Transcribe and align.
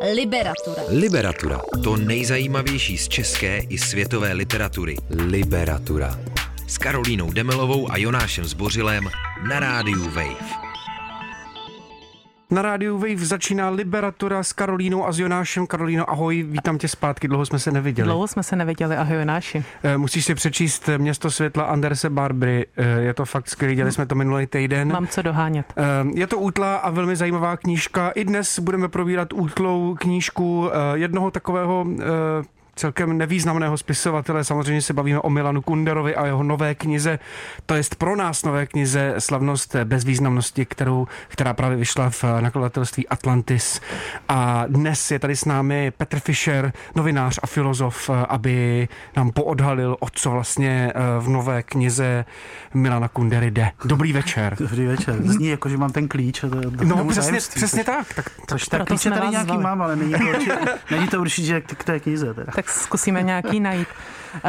Liberatura. 0.00 0.82
Liberatura. 0.88 1.60
To 1.84 1.96
nejzajímavější 1.96 2.98
z 2.98 3.08
české 3.08 3.58
i 3.58 3.78
světové 3.78 4.32
literatury. 4.32 4.96
Liberatura. 5.10 6.18
S 6.66 6.78
Karolínou 6.78 7.32
Demelovou 7.32 7.90
a 7.90 7.96
Jonášem 7.96 8.44
Zbořilem 8.44 9.04
na 9.48 9.60
rádiu 9.60 10.10
Wave. 10.10 10.65
Na 12.50 12.62
rádiu 12.62 12.98
Wave 12.98 13.16
začíná 13.26 13.68
Liberatura 13.68 14.42
s 14.42 14.52
Karolínou 14.52 15.06
a 15.06 15.12
s 15.12 15.18
Jonášem. 15.18 15.66
Karolíno, 15.66 16.10
ahoj, 16.10 16.42
vítám 16.42 16.78
tě 16.78 16.88
zpátky, 16.88 17.28
dlouho 17.28 17.46
jsme 17.46 17.58
se 17.58 17.70
neviděli. 17.70 18.06
Dlouho 18.06 18.26
jsme 18.26 18.42
se 18.42 18.56
neviděli, 18.56 18.96
ahoj 18.96 19.16
Jonáši. 19.16 19.64
Eh, 19.82 19.96
musíš 19.96 20.24
si 20.24 20.34
přečíst 20.34 20.88
Město 20.98 21.30
světla 21.30 21.64
Anderse 21.64 22.10
Barbry, 22.10 22.66
eh, 22.76 23.00
je 23.00 23.14
to 23.14 23.24
fakt 23.24 23.48
skvělé, 23.48 23.74
dělali 23.74 23.92
jsme 23.92 24.06
to 24.06 24.14
minulý 24.14 24.46
týden. 24.46 24.92
Mám 24.92 25.06
co 25.06 25.22
dohánět. 25.22 25.66
Eh, 25.76 25.82
je 26.14 26.26
to 26.26 26.38
útla 26.38 26.76
a 26.76 26.90
velmi 26.90 27.16
zajímavá 27.16 27.56
knížka. 27.56 28.10
I 28.10 28.24
dnes 28.24 28.58
budeme 28.58 28.88
probírat 28.88 29.32
útlou 29.32 29.94
knížku 29.94 30.70
jednoho 30.94 31.30
takového 31.30 31.86
celkem 32.76 33.18
nevýznamného 33.18 33.76
spisovatele. 33.76 34.44
Samozřejmě 34.44 34.82
se 34.82 34.92
bavíme 34.92 35.20
o 35.20 35.30
Milanu 35.30 35.62
Kunderovi 35.62 36.14
a 36.14 36.26
jeho 36.26 36.42
nové 36.42 36.74
knize. 36.74 37.18
To 37.66 37.74
je 37.74 37.82
pro 37.98 38.16
nás 38.16 38.44
nové 38.44 38.66
knize 38.66 39.14
Slavnost 39.18 39.76
bezvýznamnosti, 39.84 40.66
kterou, 40.66 41.06
která 41.28 41.54
právě 41.54 41.76
vyšla 41.76 42.10
v 42.10 42.24
nakladatelství 42.40 43.08
Atlantis. 43.08 43.80
A 44.28 44.64
dnes 44.68 45.10
je 45.10 45.18
tady 45.18 45.36
s 45.36 45.44
námi 45.44 45.90
Petr 45.90 46.20
Fischer, 46.20 46.72
novinář 46.94 47.38
a 47.42 47.46
filozof, 47.46 48.10
aby 48.28 48.88
nám 49.16 49.30
poodhalil, 49.30 49.96
o 50.00 50.06
co 50.10 50.30
vlastně 50.30 50.92
eh, 50.94 51.20
v 51.20 51.28
nové 51.28 51.62
knize 51.62 52.24
Milana 52.74 53.08
Kundery 53.08 53.50
jde. 53.50 53.70
Dobrý 53.84 54.12
večer. 54.12 54.56
Dobrý 54.60 54.86
večer. 54.86 55.16
Zní 55.22 55.48
jako, 55.48 55.68
že 55.68 55.76
mám 55.76 55.92
ten 55.92 56.08
klíč. 56.08 56.44
No, 56.84 57.04
přesně, 57.04 57.38
přesně 57.38 57.84
tak. 57.84 58.14
tak. 58.14 58.30
Což 58.48 58.68
tak 58.68 58.86
klíče 58.86 59.10
tady 59.10 59.28
nějaký 59.28 59.46
zvali. 59.46 59.62
mám, 59.62 59.82
ale 59.82 59.96
není 59.96 60.12
to, 60.12 60.24
určitě, 60.28 60.58
není 60.90 61.08
to 61.08 61.20
určitě 61.20 61.60
k 61.60 61.84
té 61.84 62.00
knize. 62.00 62.34
Teda. 62.34 62.52
Tak 62.52 62.65
zkusíme 62.66 63.22
nějaký 63.22 63.60
najít. 63.60 63.88
Uh, 64.34 64.40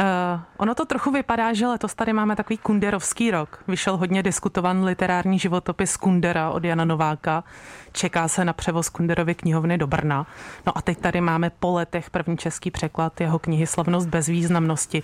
ono 0.56 0.74
to 0.74 0.84
trochu 0.84 1.10
vypadá, 1.10 1.52
že 1.52 1.66
letos 1.66 1.94
tady 1.94 2.12
máme 2.12 2.36
takový 2.36 2.58
kunderovský 2.58 3.30
rok. 3.30 3.58
Vyšel 3.68 3.96
hodně 3.96 4.22
diskutovan 4.22 4.84
literární 4.84 5.38
životopis 5.38 5.96
Kundera 5.96 6.50
od 6.50 6.64
Jana 6.64 6.84
Nováka. 6.84 7.44
Čeká 7.92 8.28
se 8.28 8.44
na 8.44 8.52
převoz 8.52 8.88
Kunderovy 8.88 9.34
knihovny 9.34 9.78
do 9.78 9.86
Brna. 9.86 10.26
No 10.66 10.78
a 10.78 10.82
teď 10.82 10.98
tady 10.98 11.20
máme 11.20 11.50
po 11.50 11.72
letech 11.72 12.10
první 12.10 12.36
český 12.36 12.70
překlad 12.70 13.20
jeho 13.20 13.38
knihy 13.38 13.66
Slavnost 13.66 14.08
bez 14.08 14.26
významnosti. 14.26 15.02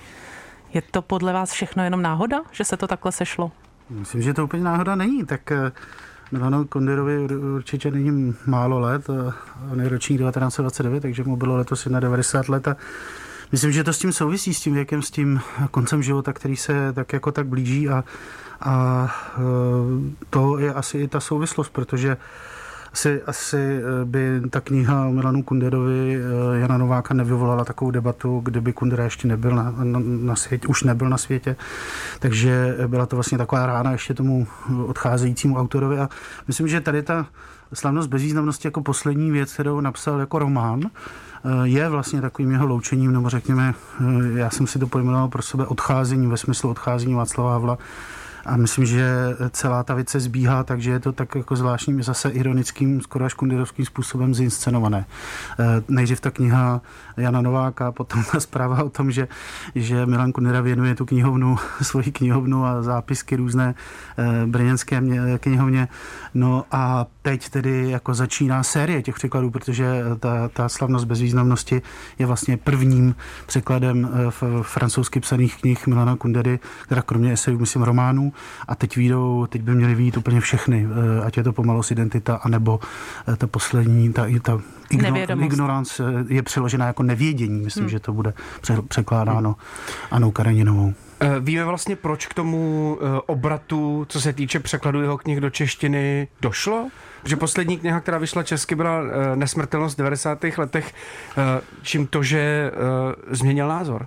Je 0.72 0.82
to 0.82 1.02
podle 1.02 1.32
vás 1.32 1.52
všechno 1.52 1.84
jenom 1.84 2.02
náhoda, 2.02 2.42
že 2.52 2.64
se 2.64 2.76
to 2.76 2.86
takhle 2.86 3.12
sešlo? 3.12 3.52
Myslím, 3.90 4.22
že 4.22 4.34
to 4.34 4.44
úplně 4.44 4.64
náhoda 4.64 4.94
není. 4.94 5.26
Tak 5.26 5.52
eh, 6.32 6.36
Milano 6.36 6.64
Konderovi 6.64 7.26
určitě 7.36 7.90
není 7.90 8.34
málo 8.46 8.80
let. 8.80 9.06
On 9.72 9.80
je 9.80 9.88
ročník 9.88 10.18
1929, 10.18 11.00
takže 11.00 11.24
mu 11.24 11.36
bylo 11.36 11.56
letos 11.56 11.88
91 11.98 12.52
let. 12.52 12.68
A 12.68 12.76
myslím, 13.52 13.72
že 13.72 13.84
to 13.84 13.92
s 13.92 13.98
tím 13.98 14.12
souvisí, 14.12 14.54
s 14.54 14.60
tím 14.60 14.74
věkem, 14.74 15.02
s 15.02 15.10
tím 15.10 15.40
koncem 15.70 16.02
života, 16.02 16.32
který 16.32 16.56
se 16.56 16.92
tak 16.92 17.12
jako 17.12 17.32
tak 17.32 17.46
blíží 17.46 17.88
a, 17.88 18.04
a 18.60 19.06
eh, 19.36 19.40
to 20.30 20.58
je 20.58 20.74
asi 20.74 20.98
i 20.98 21.08
ta 21.08 21.20
souvislost, 21.20 21.72
protože 21.72 22.16
asi, 22.94 23.22
asi 23.26 23.56
eh, 23.56 24.04
by 24.04 24.40
ta 24.50 24.60
kniha 24.60 25.06
o 25.06 25.12
Milanu 25.12 25.42
Kunderovi 25.42 26.16
eh, 26.16 26.58
Jana 26.60 26.78
Nováka 26.78 27.14
nevyvolala 27.14 27.64
takovou 27.64 27.90
debatu, 27.90 28.40
kdyby 28.44 28.72
Kundera 28.72 29.04
ještě 29.04 29.28
nebyl 29.28 29.56
na, 29.56 29.74
na, 29.82 30.00
na 30.04 30.36
světě, 30.36 30.68
už 30.68 30.82
nebyl 30.82 31.08
na 31.08 31.16
světě. 31.16 31.56
Takže 32.18 32.76
byla 32.86 33.06
to 33.06 33.16
vlastně 33.16 33.38
taková 33.38 33.66
rána 33.66 33.92
ještě 33.92 34.14
tomu 34.14 34.46
odcházejícímu 34.86 35.58
autorovi 35.58 35.98
a 35.98 36.08
myslím, 36.46 36.68
že 36.68 36.80
tady 36.80 37.02
ta 37.02 37.26
slavnost 37.72 38.08
bezvýznamnosti 38.08 38.68
jako 38.68 38.82
poslední 38.82 39.30
věc, 39.30 39.52
kterou 39.52 39.80
napsal 39.80 40.20
jako 40.20 40.38
román, 40.38 40.80
eh, 40.84 41.48
je 41.62 41.88
vlastně 41.88 42.20
takovým 42.20 42.50
jeho 42.50 42.66
loučením, 42.66 43.12
nebo 43.12 43.30
řekněme, 43.30 43.74
já 44.34 44.50
jsem 44.50 44.66
si 44.66 44.78
to 44.78 44.86
pojmenoval 44.86 45.28
pro 45.28 45.42
sebe 45.42 45.66
odcházení 45.66 46.26
ve 46.26 46.36
smyslu 46.36 46.70
odcházení 46.70 47.14
Václava 47.14 47.52
Havla 47.52 47.78
a 48.46 48.56
myslím, 48.56 48.86
že 48.86 49.06
celá 49.50 49.82
ta 49.82 49.94
věc 49.94 50.08
se 50.08 50.20
zbíhá, 50.20 50.64
takže 50.64 50.90
je 50.90 51.00
to 51.00 51.12
tak 51.12 51.34
jako 51.34 51.56
zvláštním, 51.56 52.02
zase 52.02 52.30
ironickým, 52.30 53.00
skoro 53.00 53.24
až 53.24 53.34
kunderovským 53.34 53.84
způsobem 53.84 54.34
zinscenované. 54.34 55.06
Eh, 55.60 55.82
nejdřív 55.88 56.20
ta 56.20 56.30
kniha 56.30 56.80
Jana 57.16 57.40
Nováka, 57.40 57.92
potom 57.92 58.24
ta 58.32 58.40
zpráva 58.40 58.84
o 58.84 58.90
tom, 58.90 59.10
že, 59.10 59.28
že 59.74 60.06
Milan 60.06 60.32
Kundera 60.32 60.60
věnuje 60.60 60.94
tu 60.94 61.06
knihovnu, 61.06 61.56
svoji 61.82 62.12
knihovnu 62.12 62.64
a 62.64 62.82
zápisky 62.82 63.36
různé 63.36 63.74
eh, 64.18 64.46
brněnské 64.46 65.02
knihovně. 65.38 65.88
No 66.34 66.64
a 66.70 67.06
teď 67.24 67.48
tedy 67.48 67.90
jako 67.90 68.14
začíná 68.14 68.62
série 68.62 69.02
těch 69.02 69.14
překladů, 69.14 69.50
protože 69.50 70.02
ta, 70.20 70.48
ta 70.48 70.68
slavnost 70.68 71.06
bezvýznamnosti 71.06 71.82
je 72.18 72.26
vlastně 72.26 72.56
prvním 72.56 73.14
překladem 73.46 74.08
eh, 74.12 74.30
v 74.30 74.62
francouzsky 74.62 75.20
psaných 75.20 75.56
knih 75.60 75.86
Milana 75.86 76.16
Kundery, 76.16 76.58
která 76.82 77.02
kromě 77.02 77.32
esejů, 77.32 77.58
myslím, 77.58 77.82
románů, 77.82 78.32
a 78.68 78.74
teď 78.74 78.96
výjdou, 78.96 79.46
teď 79.46 79.62
by 79.62 79.74
měly 79.74 79.94
výjít 79.94 80.16
úplně 80.16 80.40
všechny, 80.40 80.86
eh, 80.86 81.24
ať 81.24 81.36
je 81.36 81.42
to 81.42 81.52
pomalost 81.52 81.90
identita, 81.90 82.36
anebo 82.36 82.80
eh, 83.32 83.36
ta 83.36 83.46
poslední, 83.46 84.12
ta, 84.12 84.26
ta 84.42 84.60
igno, 84.90 85.44
ignorance 85.44 86.02
je 86.28 86.42
přeložena 86.42 86.86
jako 86.86 87.02
nevědění, 87.02 87.60
myslím, 87.60 87.84
hmm. 87.84 87.90
že 87.90 88.00
to 88.00 88.12
bude 88.12 88.34
překládáno 88.88 89.56
Anou 90.10 90.30
Kareninovou. 90.30 90.94
Eh, 91.20 91.40
víme 91.40 91.64
vlastně, 91.64 91.96
proč 91.96 92.26
k 92.26 92.34
tomu 92.34 92.98
obratu, 93.26 94.06
co 94.08 94.20
se 94.20 94.32
týče 94.32 94.60
překladu 94.60 95.02
jeho 95.02 95.18
knih 95.18 95.40
do 95.40 95.50
češtiny, 95.50 96.28
došlo? 96.40 96.88
Že 97.24 97.36
poslední 97.36 97.78
kniha, 97.78 98.00
která 98.00 98.18
vyšla 98.18 98.42
česky, 98.42 98.74
byla 98.74 99.00
Nesmrtelnost 99.34 99.94
v 99.94 99.98
90. 99.98 100.44
letech. 100.58 100.94
Čím 101.82 102.06
to, 102.06 102.22
že 102.22 102.72
změnil 103.30 103.68
názor? 103.68 104.06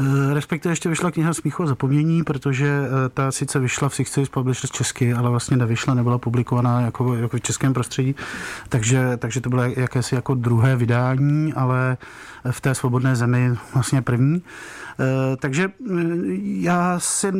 Eh, 0.00 0.34
respektive 0.34 0.72
ještě 0.72 0.88
vyšla 0.88 1.10
kniha 1.10 1.34
Smíchu 1.34 1.62
a 1.62 1.66
zapomnění, 1.66 2.24
protože 2.24 2.66
eh, 2.66 3.08
ta 3.08 3.32
sice 3.32 3.58
vyšla 3.58 3.88
v 3.88 3.94
Six 3.94 4.18
Publishers 4.30 4.70
česky, 4.70 5.12
ale 5.12 5.30
vlastně 5.30 5.56
nevyšla, 5.56 5.94
nebyla 5.94 6.18
publikovaná 6.18 6.80
jako, 6.80 7.14
jako 7.14 7.36
v 7.36 7.40
českém 7.40 7.74
prostředí, 7.74 8.14
takže, 8.68 9.16
takže 9.16 9.40
to 9.40 9.50
bylo 9.50 9.62
jakési 9.62 10.14
jako 10.14 10.34
druhé 10.34 10.76
vydání, 10.76 11.52
ale 11.54 11.96
v 12.50 12.60
té 12.60 12.74
svobodné 12.74 13.16
zemi 13.16 13.54
vlastně 13.74 14.02
první. 14.02 14.42
Eh, 15.00 15.36
takže 15.36 15.70
já 16.42 16.98
si 16.98 17.32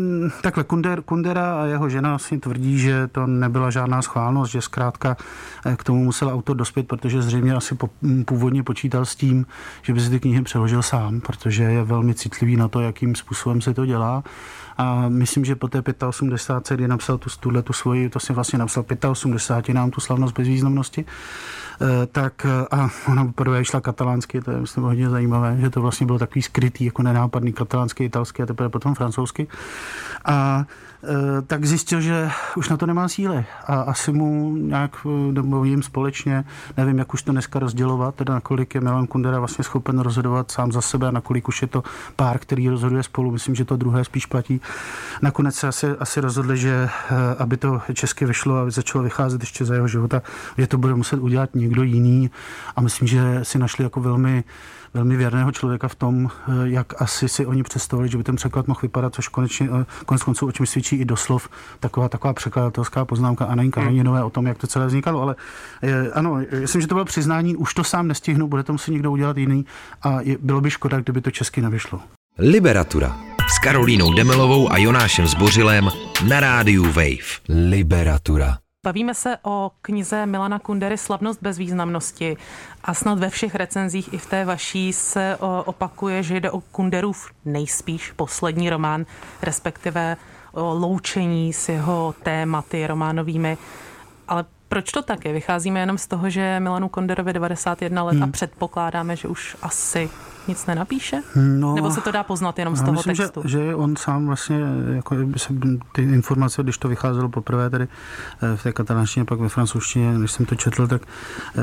takhle 0.42 0.64
Kunder, 0.64 1.02
Kundera 1.02 1.62
a 1.62 1.64
jeho 1.64 1.88
žena 1.88 2.08
vlastně 2.08 2.40
tvrdí, 2.40 2.78
že 2.78 3.06
to 3.06 3.26
nebyla 3.26 3.70
žádná 3.70 4.02
schválnost, 4.02 4.52
že 4.52 4.62
zkrátka 4.62 5.16
k 5.76 5.84
tomu 5.84 6.04
musel 6.04 6.28
autor 6.28 6.56
dospět, 6.56 6.88
protože 6.88 7.22
zřejmě 7.22 7.54
asi 7.54 7.76
původně 8.24 8.62
počítal 8.62 9.04
s 9.04 9.16
tím, 9.16 9.46
že 9.82 9.92
by 9.92 10.00
si 10.00 10.10
ty 10.10 10.20
knihy 10.20 10.42
přeložil 10.42 10.82
sám, 10.82 11.20
protože 11.20 11.64
je 11.64 11.84
velmi 11.84 12.14
citlivý 12.14 12.47
citlivý 12.48 12.56
na 12.56 12.68
to, 12.68 12.80
jakým 12.80 13.14
způsobem 13.14 13.60
se 13.60 13.74
to 13.74 13.86
dělá. 13.86 14.22
A 14.78 15.08
myslím, 15.08 15.44
že 15.44 15.56
po 15.56 15.68
té 15.68 15.82
85. 16.06 16.76
kdy 16.76 16.88
napsal 16.88 17.18
tu, 17.18 17.30
tuhle 17.40 17.62
tu 17.62 17.72
svoji, 17.72 18.08
to 18.08 18.20
si 18.20 18.32
vlastně 18.32 18.58
napsal 18.58 18.84
85. 19.10 19.74
nám 19.74 19.90
tu 19.90 20.00
slavnost 20.00 20.38
bezvýznamnosti, 20.38 21.04
eh, 21.04 22.06
tak 22.06 22.46
eh, 22.46 22.66
a 22.70 22.88
ona 23.08 23.24
poprvé 23.24 23.64
šla 23.64 23.80
katalánsky, 23.80 24.40
to 24.40 24.50
je 24.50 24.60
myslím 24.60 24.84
hodně 24.84 25.10
zajímavé, 25.10 25.56
že 25.60 25.70
to 25.70 25.80
vlastně 25.80 26.06
bylo 26.06 26.18
takový 26.18 26.42
skrytý, 26.42 26.84
jako 26.84 27.02
nenápadný 27.02 27.52
katalánský, 27.52 28.04
italský 28.04 28.42
a 28.42 28.46
teprve 28.46 28.68
potom 28.68 28.94
francouzsky. 28.94 29.48
A 30.24 30.64
tak 31.46 31.64
zjistil, 31.64 32.00
že 32.00 32.30
už 32.56 32.68
na 32.68 32.76
to 32.76 32.86
nemá 32.86 33.08
síly 33.08 33.44
a 33.66 33.80
asi 33.80 34.12
mu 34.12 34.56
nějak, 34.56 35.06
eh, 35.06 35.32
nebo 35.32 35.64
jim 35.64 35.82
společně, 35.82 36.44
nevím, 36.76 36.98
jak 36.98 37.14
už 37.14 37.22
to 37.22 37.32
dneska 37.32 37.58
rozdělovat, 37.58 38.14
teda 38.14 38.34
nakolik 38.34 38.74
je 38.74 38.80
Milan 38.80 39.06
Kundera 39.06 39.38
vlastně 39.38 39.64
schopen 39.64 39.98
rozhodovat 39.98 40.50
sám 40.50 40.72
za 40.72 40.80
sebe 40.80 41.08
a 41.08 41.10
nakolik 41.10 41.48
už 41.48 41.62
je 41.62 41.68
to 41.68 41.82
pár, 42.16 42.38
který 42.38 42.68
rozhoduje 42.68 43.02
spolu. 43.02 43.30
Myslím, 43.30 43.54
že 43.54 43.64
to 43.64 43.76
druhé 43.76 44.04
spíš 44.04 44.26
platí. 44.26 44.60
Nakonec 45.22 45.54
se 45.54 45.68
asi, 45.68 45.86
asi 45.86 46.20
rozhodli, 46.20 46.56
že 46.56 46.88
eh, 47.10 47.14
aby 47.38 47.56
to 47.56 47.80
česky 47.94 48.26
vyšlo 48.26 48.56
a 48.56 48.70
začalo 48.70 49.04
vycházet 49.04 49.40
ještě 49.40 49.64
za 49.64 49.74
jeho 49.74 49.88
života, 49.88 50.22
že 50.58 50.66
to 50.66 50.78
bude 50.78 50.94
muset 50.94 51.20
udělat 51.20 51.54
někdo 51.54 51.82
jiný 51.82 52.30
a 52.76 52.80
myslím, 52.80 53.08
že 53.08 53.40
si 53.42 53.58
našli 53.58 53.84
jako 53.84 54.00
velmi 54.00 54.44
velmi 54.94 55.16
věrného 55.16 55.52
člověka 55.52 55.88
v 55.88 55.94
tom, 55.94 56.30
eh, 56.48 56.52
jak 56.64 57.02
asi 57.02 57.28
si 57.28 57.46
oni 57.46 57.62
představili, 57.62 58.08
že 58.08 58.18
by 58.18 58.24
ten 58.24 58.36
překlad 58.36 58.66
mohl 58.66 58.80
vypadat, 58.82 59.14
což 59.14 59.28
konečně, 59.28 59.68
eh, 59.80 59.86
konec 60.06 60.22
konců 60.22 60.46
o 60.46 60.52
čem 60.52 60.66
svědčí 60.66 60.96
i 60.96 61.04
doslov 61.04 61.48
taková, 61.80 62.08
taková 62.08 62.32
překladatelská 62.32 63.04
poznámka 63.04 63.44
Anny 63.44 63.70
Kameninové 63.70 64.24
o 64.24 64.30
tom, 64.30 64.46
jak 64.46 64.58
to 64.58 64.66
celé 64.66 64.86
vznikalo. 64.86 65.22
Ale 65.22 65.36
je, 65.82 66.12
ano, 66.12 66.40
myslím, 66.60 66.80
že 66.80 66.88
to 66.88 66.94
bylo 66.94 67.04
přiznání, 67.04 67.56
už 67.56 67.74
to 67.74 67.84
sám 67.84 68.08
nestihnu, 68.08 68.48
bude 68.48 68.62
to 68.62 68.72
muset 68.72 68.90
někdo 68.90 69.10
udělat 69.10 69.36
jiný 69.36 69.66
a 70.02 70.20
je, 70.20 70.36
bylo 70.40 70.60
by 70.60 70.70
škoda, 70.70 71.00
kdyby 71.00 71.20
to 71.20 71.30
česky 71.30 71.60
nevyšlo. 71.60 72.00
Liberatura 72.38 73.16
s 73.56 73.58
Karolínou 73.58 74.14
Demelovou 74.14 74.72
a 74.72 74.78
Jonášem 74.78 75.26
Zbořilem 75.26 75.88
na 76.28 76.40
rádiu 76.40 76.84
Wave. 76.84 77.38
Liberatura. 77.48 78.58
Bavíme 78.86 79.14
se 79.14 79.38
o 79.42 79.70
knize 79.82 80.26
Milana 80.26 80.58
Kundery 80.58 80.98
Slavnost 80.98 81.42
bez 81.42 81.58
významnosti 81.58 82.36
a 82.84 82.94
snad 82.94 83.18
ve 83.18 83.30
všech 83.30 83.54
recenzích 83.54 84.12
i 84.12 84.18
v 84.18 84.26
té 84.26 84.44
vaší 84.44 84.92
se 84.92 85.38
opakuje, 85.64 86.22
že 86.22 86.40
jde 86.40 86.50
o 86.50 86.60
Kunderův 86.60 87.30
nejspíš 87.44 88.12
poslední 88.12 88.70
román, 88.70 89.06
respektive 89.42 90.16
o 90.52 90.74
loučení 90.74 91.52
s 91.52 91.68
jeho 91.68 92.14
tématy 92.22 92.86
románovými. 92.86 93.58
Ale 94.28 94.44
Proč 94.68 94.90
to 94.90 95.02
tak 95.02 95.24
je? 95.24 95.32
Vycházíme 95.32 95.80
jenom 95.80 95.98
z 95.98 96.06
toho, 96.06 96.30
že 96.30 96.60
Milanu 96.60 96.88
Konderovi 96.88 97.32
91 97.32 98.02
let 98.02 98.14
hmm. 98.14 98.22
a 98.22 98.26
předpokládáme, 98.26 99.16
že 99.16 99.28
už 99.28 99.56
asi 99.62 100.10
nic 100.48 100.66
nenapíše? 100.66 101.22
No, 101.36 101.74
Nebo 101.74 101.90
se 101.90 102.00
to 102.00 102.10
dá 102.10 102.22
poznat 102.22 102.58
jenom 102.58 102.76
z 102.76 102.80
toho 102.80 102.92
myslím, 102.92 103.16
textu? 103.16 103.42
Že, 103.44 103.48
že 103.48 103.74
on 103.74 103.96
sám 103.96 104.26
vlastně, 104.26 104.60
jako 104.94 105.16
se, 105.36 105.54
ty 105.92 106.02
informace, 106.02 106.62
když 106.62 106.78
to 106.78 106.88
vycházelo 106.88 107.28
poprvé 107.28 107.70
tady 107.70 107.84
eh, 108.42 108.56
v 108.56 108.62
té 108.62 108.72
katalánštině, 108.72 109.24
pak 109.24 109.40
ve 109.40 109.48
francouzštině, 109.48 110.14
když 110.18 110.32
jsem 110.32 110.46
to 110.46 110.54
četl, 110.54 110.86
tak, 110.86 111.02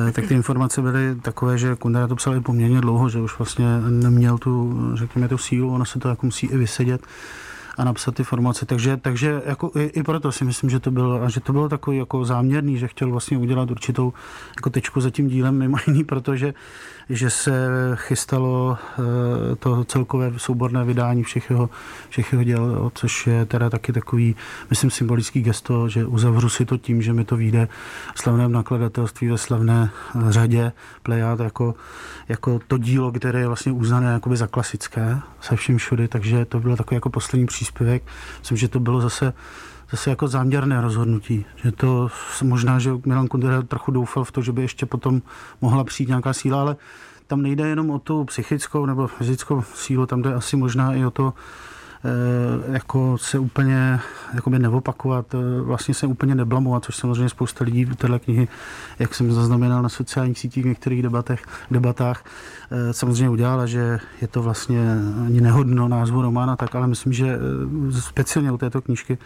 eh, 0.07 0.11
tak 0.11 0.27
ty 0.27 0.33
informace 0.33 0.81
byly 0.81 1.15
takové, 1.15 1.57
že 1.57 1.75
Kundera 1.75 2.07
to 2.07 2.15
psal 2.15 2.35
i 2.35 2.41
poměrně 2.41 2.81
dlouho, 2.81 3.09
že 3.09 3.19
už 3.19 3.37
vlastně 3.37 3.79
neměl 3.89 4.37
tu, 4.37 4.73
řekněme, 4.93 5.27
tu 5.27 5.37
sílu, 5.37 5.73
ono 5.73 5.85
se 5.85 5.99
to 5.99 6.09
jako 6.09 6.25
musí 6.25 6.47
i 6.47 6.57
vysedět 6.57 7.01
a 7.77 7.83
napsat 7.83 8.15
ty 8.15 8.23
formace. 8.23 8.65
Takže, 8.65 8.97
takže 8.97 9.41
jako 9.45 9.71
i, 9.75 9.83
i, 9.83 10.03
proto 10.03 10.31
si 10.31 10.45
myslím, 10.45 10.69
že 10.69 10.79
to 10.79 10.91
bylo, 10.91 11.23
a 11.23 11.29
že 11.29 11.39
to 11.39 11.53
bylo 11.53 11.69
takový 11.69 11.97
jako 11.97 12.25
záměrný, 12.25 12.77
že 12.77 12.87
chtěl 12.87 13.11
vlastně 13.11 13.37
udělat 13.37 13.71
určitou 13.71 14.13
jako 14.55 14.69
tečku 14.69 15.01
za 15.01 15.09
tím 15.09 15.27
dílem, 15.27 15.57
mimo 15.57 15.77
jiný, 15.87 16.03
protože 16.03 16.53
že 17.09 17.29
se 17.29 17.51
chystalo 17.95 18.77
eh, 18.77 19.55
to 19.55 19.83
celkové 19.83 20.31
souborné 20.37 20.85
vydání 20.85 21.23
všech 21.23 21.49
jeho, 21.49 21.69
všech 22.09 22.31
jeho 22.31 22.43
děl, 22.43 22.91
což 22.95 23.27
je 23.27 23.45
teda 23.45 23.69
taky 23.69 23.93
takový, 23.93 24.35
myslím, 24.69 24.91
symbolický 24.91 25.41
gesto, 25.41 25.89
že 25.89 26.05
uzavřu 26.05 26.49
si 26.49 26.65
to 26.65 26.77
tím, 26.77 27.01
že 27.01 27.13
mi 27.13 27.25
to 27.25 27.37
vyjde 27.37 27.67
v 28.15 28.19
slavném 28.19 28.51
nakladatelství 28.51 29.27
ve 29.27 29.37
slavné 29.37 29.89
eh, 30.15 30.31
řadě 30.31 30.71
Plejad 31.03 31.39
jako, 31.39 31.75
jako 32.29 32.59
to 32.67 32.77
dílo, 32.77 33.11
které 33.11 33.39
je 33.39 33.47
vlastně 33.47 33.71
uznané 33.71 34.13
jakoby 34.13 34.37
za 34.37 34.47
klasické 34.47 35.19
se 35.41 35.55
vším 35.55 35.77
všudy, 35.77 36.07
takže 36.07 36.45
to 36.45 36.59
bylo 36.59 36.75
takový 36.75 36.95
jako 36.95 37.09
poslední 37.09 37.45
příspěvek. 37.45 37.64
Myslím, 38.39 38.57
že 38.57 38.67
to 38.67 38.79
bylo 38.79 39.01
zase 39.01 39.33
zase 39.91 40.09
jako 40.09 40.27
záměrné 40.27 40.81
rozhodnutí. 40.81 41.45
Že 41.55 41.71
to 41.71 42.09
možná, 42.43 42.79
že 42.79 42.91
Milan 43.05 43.27
Kundera 43.27 43.61
trochu 43.61 43.91
doufal 43.91 44.23
v 44.23 44.31
to, 44.31 44.41
že 44.41 44.51
by 44.51 44.61
ještě 44.61 44.85
potom 44.85 45.21
mohla 45.61 45.83
přijít 45.83 46.09
nějaká 46.09 46.33
síla, 46.33 46.61
ale 46.61 46.75
tam 47.27 47.41
nejde 47.41 47.67
jenom 47.67 47.89
o 47.89 47.99
tu 47.99 48.23
psychickou 48.25 48.85
nebo 48.85 49.07
fyzickou 49.07 49.63
sílu, 49.73 50.05
tam 50.05 50.21
jde 50.21 50.33
asi 50.33 50.57
možná 50.57 50.93
i 50.93 51.05
o 51.05 51.11
to, 51.11 51.33
jako 52.71 53.17
se 53.17 53.39
úplně 53.39 53.99
jakoby 54.33 54.59
neopakovat, 54.59 55.35
eh, 55.35 55.61
vlastně 55.61 55.93
se 55.93 56.07
úplně 56.07 56.35
neblamovat, 56.35 56.83
což 56.83 56.95
samozřejmě 56.95 57.29
spousta 57.29 57.65
lidí 57.65 57.85
v 57.85 57.95
téhle 57.95 58.19
knihy, 58.19 58.47
jak 58.99 59.15
jsem 59.15 59.31
zaznamenal 59.31 59.81
na 59.81 59.89
sociálních 59.89 60.39
sítích 60.39 60.63
v 60.63 60.67
některých 60.67 61.03
debatech, 61.03 61.43
debatách, 61.71 62.25
eh, 62.71 62.93
samozřejmě 62.93 63.29
udělala, 63.29 63.65
že 63.65 63.99
je 64.21 64.27
to 64.27 64.41
vlastně 64.41 64.97
ani 65.25 65.41
nehodno 65.41 65.87
názvu 65.87 66.21
romána, 66.21 66.55
tak 66.55 66.75
ale 66.75 66.87
myslím, 66.87 67.13
že 67.13 67.39
speciálně 67.99 68.51
u 68.51 68.57
této 68.57 68.81
knížky 68.81 69.17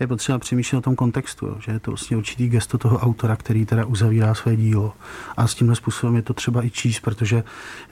je 0.00 0.06
potřeba 0.06 0.38
přemýšlet 0.38 0.78
o 0.78 0.82
tom 0.82 0.96
kontextu, 0.96 1.46
jo, 1.46 1.56
že 1.60 1.72
je 1.72 1.80
to 1.80 1.90
vlastně 1.90 2.16
určitý 2.16 2.48
gesto 2.48 2.78
toho 2.78 2.98
autora, 2.98 3.36
který 3.36 3.66
teda 3.66 3.84
uzavírá 3.84 4.34
své 4.34 4.56
dílo. 4.56 4.92
A 5.36 5.46
s 5.46 5.54
tímhle 5.54 5.76
způsobem 5.76 6.16
je 6.16 6.22
to 6.22 6.34
třeba 6.34 6.64
i 6.64 6.70
číst, 6.70 7.00
protože 7.00 7.36
je 7.36 7.42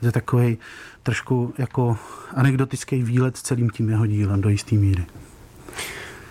to 0.01 0.11
takový 0.11 0.57
trošku 1.03 1.53
jako 1.57 1.97
anekdotický 2.35 3.03
výlet 3.03 3.37
celým 3.37 3.69
tím 3.69 3.89
jeho 3.89 4.05
dílem 4.05 4.41
do 4.41 4.49
jisté 4.49 4.75
míry. 4.75 5.05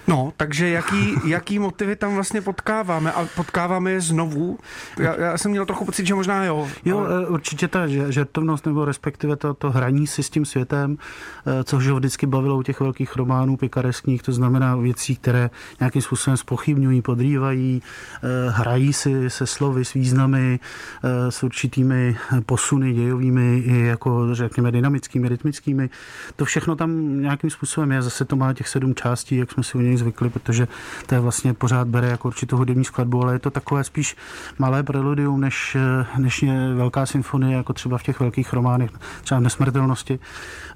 No, 0.08 0.32
takže 0.36 0.68
jaký, 0.68 1.14
jaký 1.24 1.58
motivy 1.58 1.96
tam 1.96 2.14
vlastně 2.14 2.42
potkáváme 2.42 3.12
a 3.12 3.26
potkáváme 3.36 3.90
je 3.90 4.00
znovu? 4.00 4.58
Já, 4.98 5.20
já 5.20 5.38
jsem 5.38 5.50
měl 5.50 5.66
trochu 5.66 5.84
pocit, 5.84 6.06
že 6.06 6.14
možná 6.14 6.44
jo. 6.44 6.68
Jo, 6.84 6.98
ale... 6.98 7.26
určitě 7.26 7.68
ta 7.68 7.86
žertovnost 7.86 8.66
nebo 8.66 8.84
respektive 8.84 9.36
to, 9.36 9.54
to 9.54 9.70
hraní 9.70 10.06
si 10.06 10.22
s 10.22 10.30
tím 10.30 10.44
světem, 10.44 10.98
eh, 11.46 11.64
což 11.64 11.88
ho 11.88 11.96
vždycky 11.96 12.26
bavilo 12.26 12.56
u 12.56 12.62
těch 12.62 12.80
velkých 12.80 13.16
románů 13.16 13.56
pikareskních, 13.56 14.22
to 14.22 14.32
znamená 14.32 14.76
věcí, 14.76 15.16
které 15.16 15.50
nějakým 15.80 16.02
způsobem 16.02 16.36
spochybňují, 16.36 17.02
podrývají, 17.02 17.82
eh, 18.22 18.50
hrají 18.50 18.92
si 18.92 19.30
se 19.30 19.46
slovy, 19.46 19.84
s 19.84 19.92
významy, 19.92 20.60
eh, 21.04 21.30
s 21.30 21.42
určitými 21.42 22.16
posuny 22.46 22.92
dějovými 22.92 23.58
i 23.58 23.80
jako 23.84 24.34
řekněme 24.34 24.70
dynamickými, 24.70 25.28
rytmickými. 25.28 25.90
To 26.36 26.44
všechno 26.44 26.76
tam 26.76 27.20
nějakým 27.22 27.50
způsobem 27.50 27.92
je. 27.92 28.02
Zase 28.02 28.24
to 28.24 28.36
má 28.36 28.52
těch 28.52 28.68
sedm 28.68 28.94
částí, 28.94 29.36
jak 29.36 29.52
jsme 29.52 29.62
si 29.62 29.78
u 29.78 29.80
něj 29.80 29.97
zvykli, 29.98 30.30
protože 30.30 30.68
to 31.06 31.14
je 31.14 31.20
vlastně 31.20 31.54
pořád 31.54 31.88
bere 31.88 32.08
jako 32.08 32.28
určitou 32.28 32.56
hudební 32.56 32.84
skladbu, 32.84 33.22
ale 33.22 33.32
je 33.32 33.38
to 33.38 33.50
takové 33.50 33.84
spíš 33.84 34.16
malé 34.58 34.82
preludium, 34.82 35.40
než, 35.40 35.76
než 36.18 36.42
je 36.42 36.74
velká 36.74 37.06
symfonie, 37.06 37.56
jako 37.56 37.72
třeba 37.72 37.98
v 37.98 38.02
těch 38.02 38.20
velkých 38.20 38.52
románech, 38.52 38.90
třeba 39.22 39.40
v 39.40 39.42
Nesmrtelnosti. 39.42 40.18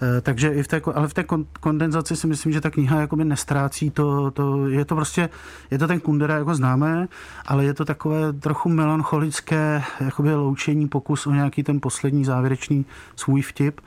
Eh, 0.03 0.21
takže 0.21 0.49
i 0.49 0.63
v 0.63 0.69
té, 0.69 0.81
ale 0.95 1.09
v 1.09 1.15
té 1.15 1.25
kondenzaci 1.61 2.17
si 2.17 2.27
myslím, 2.27 2.53
že 2.53 2.61
ta 2.61 2.71
kniha 2.71 3.01
jakoby 3.01 3.25
nestrácí 3.25 3.91
to, 3.91 4.31
to, 4.31 4.69
je 4.69 4.85
to 4.85 4.95
prostě, 4.95 5.29
je 5.71 5.79
to 5.79 5.87
ten 5.87 6.01
Kundera, 6.01 6.35
jako 6.35 6.55
známe, 6.55 7.09
ale 7.47 7.65
je 7.65 7.75
to 7.75 7.85
takové 7.85 8.33
trochu 8.33 8.69
melancholické 8.69 9.83
jakoby 10.01 10.35
loučení, 10.35 10.89
pokus 10.89 11.27
o 11.27 11.31
nějaký 11.31 11.63
ten 11.63 11.81
poslední 11.81 12.25
závěrečný 12.25 12.87
svůj 13.17 13.43
vtip 13.43 13.81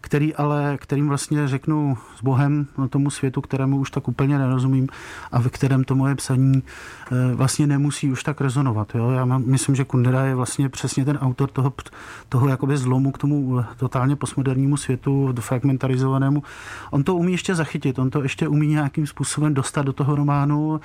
který 0.00 0.34
ale, 0.34 0.78
kterým 0.80 1.08
vlastně 1.08 1.48
řeknu 1.48 1.98
s 2.16 2.22
Bohem 2.22 2.66
na 2.78 2.88
tomu 2.88 3.10
světu, 3.10 3.40
kterému 3.40 3.78
už 3.78 3.90
tak 3.90 4.08
úplně 4.08 4.38
nerozumím 4.38 4.88
a 5.32 5.40
ve 5.40 5.50
kterém 5.50 5.84
to 5.84 5.94
moje 5.94 6.14
psaní 6.14 6.62
eh, 6.62 7.34
vlastně 7.34 7.66
nemusí 7.66 8.12
už 8.12 8.22
tak 8.22 8.40
rezonovat. 8.40 8.94
Jo? 8.94 9.10
Já 9.10 9.24
mám, 9.24 9.42
myslím, 9.46 9.74
že 9.74 9.84
Kundera 9.84 10.24
je 10.24 10.34
vlastně 10.34 10.68
přesně 10.68 11.04
ten 11.04 11.16
autor 11.16 11.50
toho, 11.50 11.72
toho 12.28 12.48
jakoby 12.48 12.76
zlomu 12.76 13.12
k 13.12 13.18
tomu 13.18 13.64
totálně 13.76 14.16
postmodernímu 14.16 14.76
světu, 14.76 15.34
fragmentarizovanému. 15.40 16.42
On 16.90 17.04
to 17.04 17.14
umí 17.14 17.32
ještě 17.32 17.54
zachytit, 17.54 17.98
on 17.98 18.10
to 18.10 18.22
ještě 18.22 18.48
umí 18.48 18.66
nějakým 18.66 19.06
způsobem 19.06 19.54
dostat 19.54 19.82
do 19.82 19.92
toho 19.92 20.14
románu, 20.14 20.80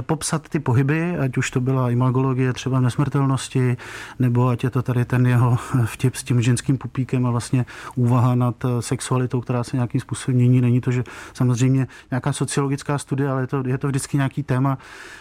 popsat 0.00 0.48
ty 0.48 0.58
pohyby, 0.58 1.16
ať 1.18 1.38
už 1.38 1.50
to 1.50 1.60
byla 1.60 1.90
imagologie 1.90 2.52
třeba 2.52 2.80
nesmrtelnosti, 2.80 3.76
nebo 4.18 4.48
ať 4.48 4.64
je 4.64 4.70
to 4.70 4.82
tady 4.82 5.04
ten 5.04 5.26
jeho 5.26 5.56
vtip 5.84 6.16
s 6.16 6.22
tím 6.22 6.42
ženským 6.42 6.78
pupíkem 6.78 7.26
a 7.26 7.30
vlastně 7.30 7.66
úvaha 7.96 8.34
nad 8.34 8.64
eh, 8.64 8.82
sexualitou, 8.82 9.40
která 9.40 9.64
se 9.64 9.76
nějakým 9.76 10.00
způsobem 10.00 10.36
mění. 10.36 10.60
Není 10.60 10.80
to, 10.80 10.90
že 10.90 11.04
samozřejmě 11.34 11.86
nějaká 12.10 12.32
sociologická 12.32 12.98
studie, 12.98 13.30
ale 13.30 13.42
je 13.42 13.46
to, 13.46 13.62
je 13.66 13.78
to 13.78 13.88
vždycky 13.88 14.16
nějaký 14.16 14.42
téma, 14.42 14.78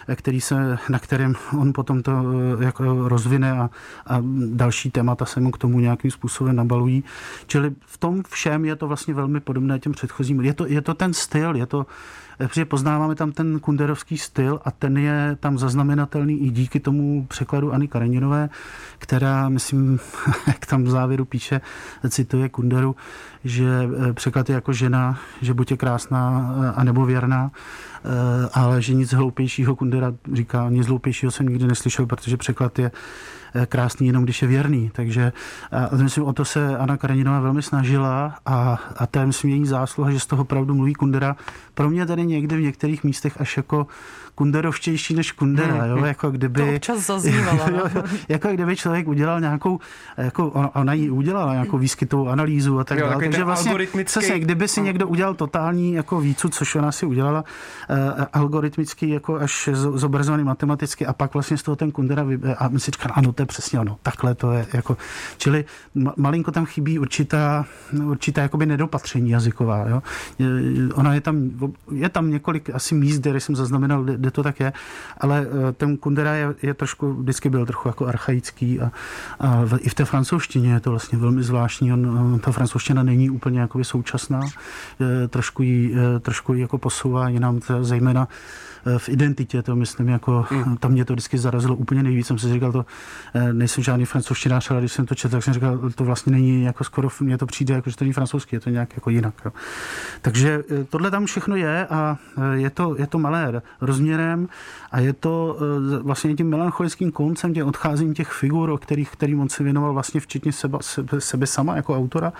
eh, 0.07 0.15
který 0.15 0.41
se, 0.41 0.77
na 0.89 0.99
kterém 0.99 1.33
on 1.59 1.73
potom 1.73 2.03
to 2.03 2.11
jako 2.59 3.09
rozvine 3.09 3.51
a, 3.51 3.69
a 4.07 4.17
další 4.51 4.91
témata 4.91 5.25
se 5.25 5.39
mu 5.39 5.51
k 5.51 5.57
tomu 5.57 5.79
nějakým 5.79 6.11
způsobem 6.11 6.55
nabalují. 6.55 7.03
Čili 7.47 7.71
v 7.85 7.97
tom 7.97 8.23
všem 8.29 8.65
je 8.65 8.75
to 8.75 8.87
vlastně 8.87 9.13
velmi 9.13 9.39
podobné 9.39 9.79
těm 9.79 9.91
předchozím. 9.91 10.41
Je 10.41 10.53
to, 10.53 10.65
je 10.65 10.81
to 10.81 10.93
ten 10.93 11.13
styl, 11.13 11.55
je 11.55 11.65
to, 11.65 11.85
protože 12.37 12.65
poznáváme 12.65 13.15
tam 13.15 13.31
ten 13.31 13.59
kunderovský 13.59 14.17
styl 14.17 14.59
a 14.65 14.71
ten 14.71 14.97
je 14.97 15.37
tam 15.39 15.57
zaznamenatelný 15.57 16.41
i 16.41 16.49
díky 16.49 16.79
tomu 16.79 17.25
překladu 17.25 17.73
Ani 17.73 17.87
Kareninové, 17.87 18.49
která, 18.97 19.49
myslím, 19.49 19.99
jak 20.47 20.65
tam 20.65 20.83
v 20.83 20.89
závěru 20.89 21.25
píše, 21.25 21.61
cituje 22.09 22.49
Kunderu, 22.49 22.95
že 23.43 23.89
eh, 24.09 24.13
překlad 24.13 24.49
je 24.49 24.55
jako 24.55 24.73
žena, 24.73 25.19
že 25.41 25.53
buď 25.53 25.71
je 25.71 25.77
krásná, 25.77 26.55
eh, 26.61 26.71
anebo 26.75 27.05
věrná, 27.05 27.51
eh, 27.51 28.09
ale 28.53 28.81
že 28.81 28.93
nic 28.93 29.13
hloupějšího 29.13 29.75
Kundera 29.75 30.13
říká, 30.33 30.69
nic 30.69 30.87
hloupějšího 30.87 31.31
jsem 31.31 31.49
nikdy 31.49 31.67
neslyšel, 31.67 32.05
protože 32.05 32.37
překlad 32.37 32.79
je 32.79 32.91
krásný 33.65 34.07
jenom, 34.07 34.23
když 34.23 34.41
je 34.41 34.47
věrný. 34.47 34.91
Takže 34.93 35.33
a 35.71 35.95
myslím, 35.95 36.23
o 36.23 36.33
to 36.33 36.45
se 36.45 36.77
Anna 36.77 36.97
Kareninová 36.97 37.39
velmi 37.39 37.61
snažila 37.61 38.35
a, 38.45 38.79
a 38.97 39.07
to 39.07 39.19
je, 39.19 39.25
myslím, 39.25 39.51
její 39.51 39.65
zásluha, 39.65 40.11
že 40.11 40.19
z 40.19 40.25
toho 40.25 40.41
opravdu 40.41 40.75
mluví 40.75 40.93
Kundera. 40.93 41.35
Pro 41.73 41.89
mě 41.89 42.05
tady 42.05 42.25
někde 42.25 42.57
v 42.57 42.61
některých 42.61 43.03
místech 43.03 43.41
až 43.41 43.57
jako 43.57 43.87
kunderovštější 44.37 45.13
než 45.13 45.31
Kundera, 45.31 45.73
hmm. 45.73 45.97
jo, 45.97 46.05
jako 46.05 46.31
kdyby... 46.31 46.61
To 46.61 46.75
občas 46.75 47.05
zaznívalo. 47.05 47.59
jo, 47.71 47.77
jo, 47.77 47.89
no. 47.95 48.03
jako 48.29 48.47
kdyby 48.47 48.75
člověk 48.75 49.07
udělal 49.07 49.41
nějakou, 49.41 49.79
jako 50.17 50.47
ona 50.75 50.93
ji 50.93 51.09
udělala 51.09 51.53
nějakou 51.53 51.77
výskytovou 51.77 52.27
analýzu 52.27 52.79
a 52.79 52.83
tak 52.83 52.99
dále. 52.99 53.15
Takže 53.15 53.43
vlastně, 53.43 53.71
algoritmický... 53.71 54.25
se, 54.25 54.39
kdyby 54.39 54.67
si 54.67 54.81
někdo 54.81 55.07
udělal 55.07 55.33
totální 55.33 55.93
jako 55.93 56.19
výcud, 56.19 56.53
což 56.53 56.75
ona 56.75 56.91
si 56.91 57.05
udělala, 57.05 57.43
uh, 57.89 58.25
algoritmický, 58.33 59.09
jako 59.09 59.35
až 59.35 59.69
zobrazovaný 59.73 60.43
matematicky 60.43 61.05
a 61.05 61.13
pak 61.13 61.33
vlastně 61.33 61.57
z 61.57 61.63
toho 61.63 61.75
ten 61.75 61.91
Kundera 61.91 62.23
vybe, 62.23 62.55
a 62.55 62.67
my 62.67 62.79
si 62.79 62.91
říkám, 62.91 63.11
ano, 63.15 63.33
to 63.33 63.41
je 63.41 63.45
přesně 63.45 63.79
ono, 63.79 63.97
takhle 64.01 64.35
to 64.35 64.51
je, 64.51 64.65
jako, 64.73 64.97
čili 65.37 65.65
malinko 66.17 66.51
tam 66.51 66.65
chybí 66.65 66.99
určitá, 66.99 67.65
určitá 68.03 68.41
jakoby 68.41 68.65
nedopatření 68.65 69.29
jazyková, 69.29 69.85
jo. 69.89 70.03
Ona 70.93 71.13
je 71.13 71.21
tam, 71.21 71.49
je 71.91 72.09
tam 72.09 72.31
několik 72.31 72.69
asi 72.69 72.95
míst, 72.95 73.19
které 73.19 73.39
jsem 73.39 73.55
zaznamenal, 73.55 74.05
kde 74.27 74.31
to 74.31 74.43
tak 74.43 74.59
je, 74.59 74.73
ale 75.17 75.45
eh, 75.47 75.71
ten 75.71 75.97
Kundera 75.97 76.33
je, 76.33 76.55
je 76.61 76.73
trošku, 76.73 77.13
vždycky 77.13 77.49
byl 77.49 77.65
trochu 77.65 77.87
jako 77.87 78.05
archaický 78.07 78.79
a, 78.79 78.91
a 79.39 79.65
v, 79.65 79.79
i 79.81 79.89
v 79.89 79.93
té 79.93 80.05
francouzštině 80.05 80.73
je 80.73 80.79
to 80.79 80.89
vlastně 80.89 81.17
velmi 81.17 81.43
zvláštní. 81.43 81.93
On, 81.93 82.39
ta 82.43 82.51
francouzština 82.51 83.03
není 83.03 83.29
úplně 83.29 83.59
jakoby 83.59 83.83
současná, 83.83 84.41
trošku 85.29 85.63
ji, 85.63 85.95
eh, 85.95 86.19
trošku 86.19 86.53
ji 86.53 86.61
jako 86.61 86.77
posouvá 86.77 87.29
jinam, 87.29 87.59
zejména 87.81 88.27
v 88.97 89.09
identitě, 89.09 89.61
to 89.61 89.75
myslím, 89.75 90.07
jako 90.07 90.45
mm. 90.51 90.77
tam 90.77 90.91
mě 90.91 91.05
to 91.05 91.13
vždycky 91.13 91.37
zarazilo 91.37 91.75
úplně 91.75 92.03
nejvíc. 92.03 92.27
Jsem 92.27 92.39
si 92.39 92.53
říkal, 92.53 92.71
to 92.71 92.85
nejsem 93.51 93.83
žádný 93.83 94.05
francouzštinář, 94.05 94.71
ale 94.71 94.79
když 94.79 94.91
jsem 94.91 95.05
to 95.05 95.15
četl, 95.15 95.31
tak 95.31 95.43
jsem 95.43 95.53
říkal, 95.53 95.79
to 95.95 96.03
vlastně 96.03 96.31
není 96.31 96.63
jako 96.63 96.83
skoro, 96.83 97.09
mně 97.19 97.37
to 97.37 97.45
přijde, 97.45 97.73
jako, 97.73 97.89
že 97.89 97.95
to 97.95 98.03
není 98.03 98.13
francouzský, 98.13 98.55
je 98.55 98.59
to 98.59 98.69
nějak 98.69 98.93
jako 98.95 99.09
jinak. 99.09 99.33
Jo. 99.45 99.51
Takže 100.21 100.63
tohle 100.89 101.11
tam 101.11 101.25
všechno 101.25 101.55
je 101.55 101.87
a 101.87 102.17
je 102.53 102.69
to, 102.69 102.95
je 102.99 103.07
to 103.07 103.19
malé 103.19 103.61
rozměrem 103.81 104.47
a 104.91 104.99
je 104.99 105.13
to 105.13 105.57
vlastně 106.01 106.35
tím 106.35 106.49
melancholickým 106.49 107.11
koncem, 107.11 107.53
tím 107.53 107.65
odcházení 107.65 108.13
těch 108.13 108.31
figur, 108.31 108.69
o 108.69 108.77
kterých, 108.77 109.09
kterým 109.09 109.39
on 109.39 109.49
se 109.49 109.63
věnoval 109.63 109.93
vlastně 109.93 110.19
včetně 110.19 110.51
sebe, 110.51 110.77
sebe, 110.81 111.21
sebe 111.21 111.47
sama 111.47 111.75
jako 111.75 111.97
autora, 111.97 112.33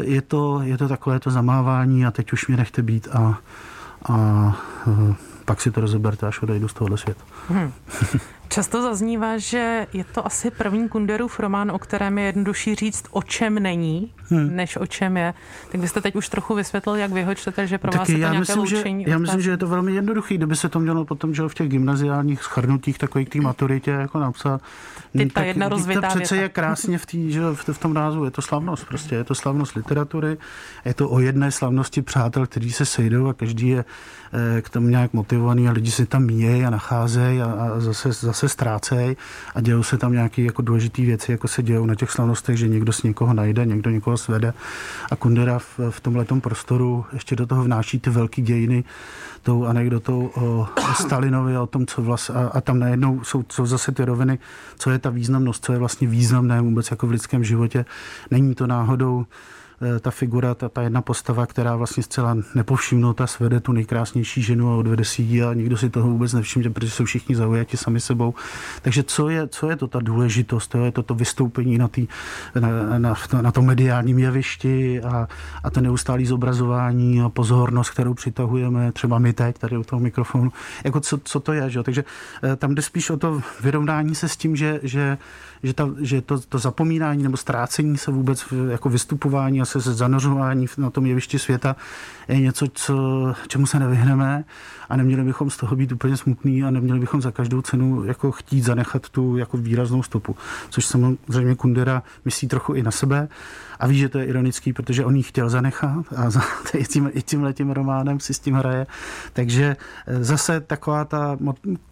je 0.00 0.22
to, 0.22 0.60
je 0.62 0.78
to 0.78 0.88
takové 0.88 1.20
to 1.20 1.30
zamávání 1.30 2.06
a 2.06 2.10
teď 2.10 2.32
už 2.32 2.46
mě 2.46 2.56
nechte 2.56 2.82
být 2.82 3.08
a, 3.12 3.38
a 4.08 4.56
pak 5.44 5.60
si 5.60 5.70
to 5.70 5.80
rozeberte, 5.80 6.26
až 6.26 6.42
odejdu 6.42 6.68
z 6.68 6.74
tohohle 6.74 6.98
světa. 6.98 7.24
Hmm. 7.48 7.72
Často 8.48 8.82
zaznívá, 8.82 9.38
že 9.38 9.86
je 9.92 10.04
to 10.04 10.26
asi 10.26 10.50
první 10.50 10.88
Kunderův 10.88 11.40
román, 11.40 11.70
o 11.70 11.78
kterém 11.78 12.18
je 12.18 12.24
jednodušší 12.24 12.74
říct, 12.74 13.04
o 13.10 13.22
čem 13.22 13.54
není, 13.54 14.12
hmm. 14.30 14.56
než 14.56 14.76
o 14.76 14.86
čem 14.86 15.16
je. 15.16 15.34
Tak 15.72 15.80
byste 15.80 16.00
teď 16.00 16.16
už 16.16 16.28
trochu 16.28 16.54
vysvětlil, 16.54 16.96
jak 16.96 17.12
vy 17.12 17.22
ho 17.22 17.34
čtete, 17.34 17.66
že 17.66 17.78
pro 17.78 17.92
Taky 17.92 17.98
vás 17.98 18.08
je 18.08 18.14
to 18.14 18.20
já 18.20 18.30
nějaké 18.30 18.40
myslím, 18.40 18.58
loučení. 18.58 19.04
Že, 19.04 19.10
já 19.10 19.18
myslím, 19.18 19.40
že 19.40 19.50
je 19.50 19.56
to 19.56 19.66
velmi 19.66 19.94
jednoduchý, 19.94 20.36
kdyby 20.36 20.56
se 20.56 20.68
to 20.68 20.80
mělo 20.80 21.04
potom 21.04 21.34
že 21.34 21.42
v 21.48 21.54
těch 21.54 21.68
gymnaziálních 21.68 22.42
schrnutích 22.42 22.98
takových 22.98 23.28
té 23.28 23.40
maturitě 23.40 23.90
jako 23.90 24.18
napsat. 24.18 24.60
Ty, 25.12 25.26
ta 25.26 25.42
jedna 25.42 25.68
rozvitá 25.68 26.00
to 26.00 26.06
přece 26.06 26.34
věta. 26.34 26.42
je 26.42 26.48
krásně 26.48 26.98
v, 26.98 27.06
tý, 27.06 27.32
že 27.32 27.40
v, 27.40 27.68
v 27.72 27.78
tom 27.78 27.94
názvu. 27.94 28.24
Je 28.24 28.30
to 28.30 28.42
slavnost 28.42 28.84
prostě. 28.88 29.14
Je 29.14 29.24
to 29.24 29.34
slavnost 29.34 29.74
literatury. 29.74 30.36
Je 30.84 30.94
to 30.94 31.10
o 31.10 31.20
jedné 31.20 31.50
slavnosti 31.50 32.02
přátel, 32.02 32.46
kteří 32.46 32.72
se 32.72 32.86
sejdou 32.86 33.28
a 33.28 33.34
každý 33.34 33.68
je 33.68 33.84
eh, 34.32 34.62
k 34.62 34.68
tomu 34.68 34.88
nějak 34.88 35.12
motivovaný 35.12 35.68
a 35.68 35.72
lidi 35.72 35.90
se 35.90 36.06
tam 36.06 36.24
míjejí 36.24 36.64
a 36.64 36.70
nacházejí 36.70 37.42
a, 37.42 37.52
a 37.52 37.80
zase, 37.80 38.12
zase 38.12 38.33
ztrácejí 38.48 39.16
a 39.54 39.60
dějou 39.60 39.82
se 39.82 39.98
tam 39.98 40.12
nějaké 40.12 40.42
jako 40.42 40.62
důležité 40.62 41.02
věci, 41.02 41.32
jako 41.32 41.48
se 41.48 41.62
dějou 41.62 41.86
na 41.86 41.94
těch 41.94 42.10
slavnostech, 42.10 42.56
že 42.56 42.68
někdo 42.68 42.92
s 42.92 43.02
někoho 43.02 43.34
najde, 43.34 43.66
někdo 43.66 43.90
někoho 43.90 44.16
svede 44.16 44.52
a 45.10 45.16
Kundera 45.16 45.58
v, 45.58 45.80
v 45.90 46.00
tomhle 46.00 46.24
prostoru 46.40 47.04
ještě 47.12 47.36
do 47.36 47.46
toho 47.46 47.64
vnáší 47.64 48.00
ty 48.00 48.10
velké 48.10 48.42
dějiny 48.42 48.84
tou 49.42 49.64
anekdotou 49.64 50.30
o, 50.34 50.68
Stalinovi 50.94 51.56
a 51.56 51.62
o 51.62 51.66
tom, 51.66 51.86
co 51.86 52.02
vlastně, 52.02 52.34
a, 52.34 52.46
a 52.46 52.60
tam 52.60 52.78
najednou 52.78 53.24
jsou, 53.24 53.44
jsou 53.48 53.66
zase 53.66 53.92
ty 53.92 54.04
roviny, 54.04 54.38
co 54.78 54.90
je 54.90 54.98
ta 54.98 55.10
významnost, 55.10 55.64
co 55.64 55.72
je 55.72 55.78
vlastně 55.78 56.08
významné 56.08 56.60
vůbec 56.60 56.90
jako 56.90 57.06
v 57.06 57.10
lidském 57.10 57.44
životě. 57.44 57.84
Není 58.30 58.54
to 58.54 58.66
náhodou 58.66 59.26
ta 60.00 60.10
figura, 60.10 60.54
ta, 60.54 60.68
ta 60.68 60.82
jedna 60.82 61.02
postava, 61.02 61.46
která 61.46 61.76
vlastně 61.76 62.02
zcela 62.02 62.36
nepovšimnutá 62.54 63.26
svede 63.26 63.60
tu 63.60 63.72
nejkrásnější 63.72 64.42
ženu 64.42 64.72
a 64.72 64.76
odvede 64.76 65.04
si 65.04 65.22
ji 65.22 65.42
a 65.42 65.54
nikdo 65.54 65.76
si 65.76 65.90
toho 65.90 66.10
vůbec 66.10 66.32
nevšimne, 66.32 66.70
protože 66.70 66.90
jsou 66.90 67.04
všichni 67.04 67.36
zaujati 67.36 67.76
sami 67.76 68.00
sebou. 68.00 68.34
Takže 68.82 69.02
co 69.02 69.28
je, 69.28 69.48
co 69.48 69.70
je 69.70 69.76
to 69.76 69.88
ta 69.88 70.00
důležitost? 70.00 70.68
To 70.68 70.84
je 70.84 70.92
to, 70.92 71.02
to 71.02 71.14
vystoupení 71.14 71.78
na, 71.78 71.88
tý, 71.88 72.08
na, 72.60 72.98
na, 72.98 73.14
na 73.40 73.52
tom 73.52 73.66
mediálním 73.66 74.18
jevišti 74.18 75.02
a, 75.02 75.28
a 75.64 75.70
to 75.70 75.80
neustálé 75.80 76.24
zobrazování 76.24 77.20
a 77.20 77.28
pozornost, 77.28 77.90
kterou 77.90 78.14
přitahujeme, 78.14 78.92
třeba 78.92 79.18
my 79.18 79.32
teď 79.32 79.58
tady 79.58 79.76
u 79.76 79.84
toho 79.84 80.00
mikrofonu. 80.00 80.52
Jako 80.84 81.00
co, 81.00 81.18
co 81.24 81.40
to 81.40 81.52
je? 81.52 81.70
Že? 81.70 81.82
Takže 81.82 82.04
eh, 82.42 82.56
tam 82.56 82.74
jde 82.74 82.82
spíš 82.82 83.10
o 83.10 83.16
to 83.16 83.40
vyrovnání 83.60 84.14
se 84.14 84.28
s 84.28 84.36
tím, 84.36 84.56
že, 84.56 84.80
že 84.82 85.18
že, 85.64 85.74
ta, 85.74 85.90
že 86.00 86.20
to, 86.20 86.40
to 86.40 86.58
zapomínání 86.58 87.22
nebo 87.22 87.36
ztrácení 87.36 87.98
se 87.98 88.10
vůbec 88.10 88.44
jako 88.70 88.88
vystupování 88.88 89.60
a 89.60 89.64
se, 89.64 89.80
zanořování 89.80 90.66
na 90.78 90.90
tom 90.90 91.06
jevišti 91.06 91.38
světa 91.38 91.76
je 92.28 92.40
něco, 92.40 92.66
co, 92.74 93.34
čemu 93.48 93.66
se 93.66 93.78
nevyhneme 93.78 94.44
a 94.88 94.96
neměli 94.96 95.22
bychom 95.22 95.50
z 95.50 95.56
toho 95.56 95.76
být 95.76 95.92
úplně 95.92 96.16
smutný 96.16 96.64
a 96.64 96.70
neměli 96.70 97.00
bychom 97.00 97.22
za 97.22 97.30
každou 97.30 97.62
cenu 97.62 98.04
jako 98.04 98.32
chtít 98.32 98.62
zanechat 98.62 99.08
tu 99.08 99.36
jako 99.36 99.56
výraznou 99.56 100.02
stopu. 100.02 100.36
Což 100.70 100.86
samozřejmě 100.86 101.54
Kundera 101.54 102.02
myslí 102.24 102.48
trochu 102.48 102.74
i 102.74 102.82
na 102.82 102.90
sebe 102.90 103.28
a 103.80 103.86
ví, 103.86 103.98
že 103.98 104.08
to 104.08 104.18
je 104.18 104.24
ironický, 104.24 104.72
protože 104.72 105.04
on 105.04 105.16
ji 105.16 105.22
chtěl 105.22 105.50
zanechat 105.50 106.06
a 106.16 106.30
za, 106.30 106.42
i, 106.74 106.84
tím, 106.84 107.10
i 107.14 107.22
tím 107.22 107.70
románem 107.70 108.20
si 108.20 108.34
s 108.34 108.38
tím 108.38 108.54
hraje. 108.54 108.86
Takže 109.32 109.76
eh, 110.06 110.24
zase 110.24 110.60
taková 110.60 111.04
ta 111.04 111.38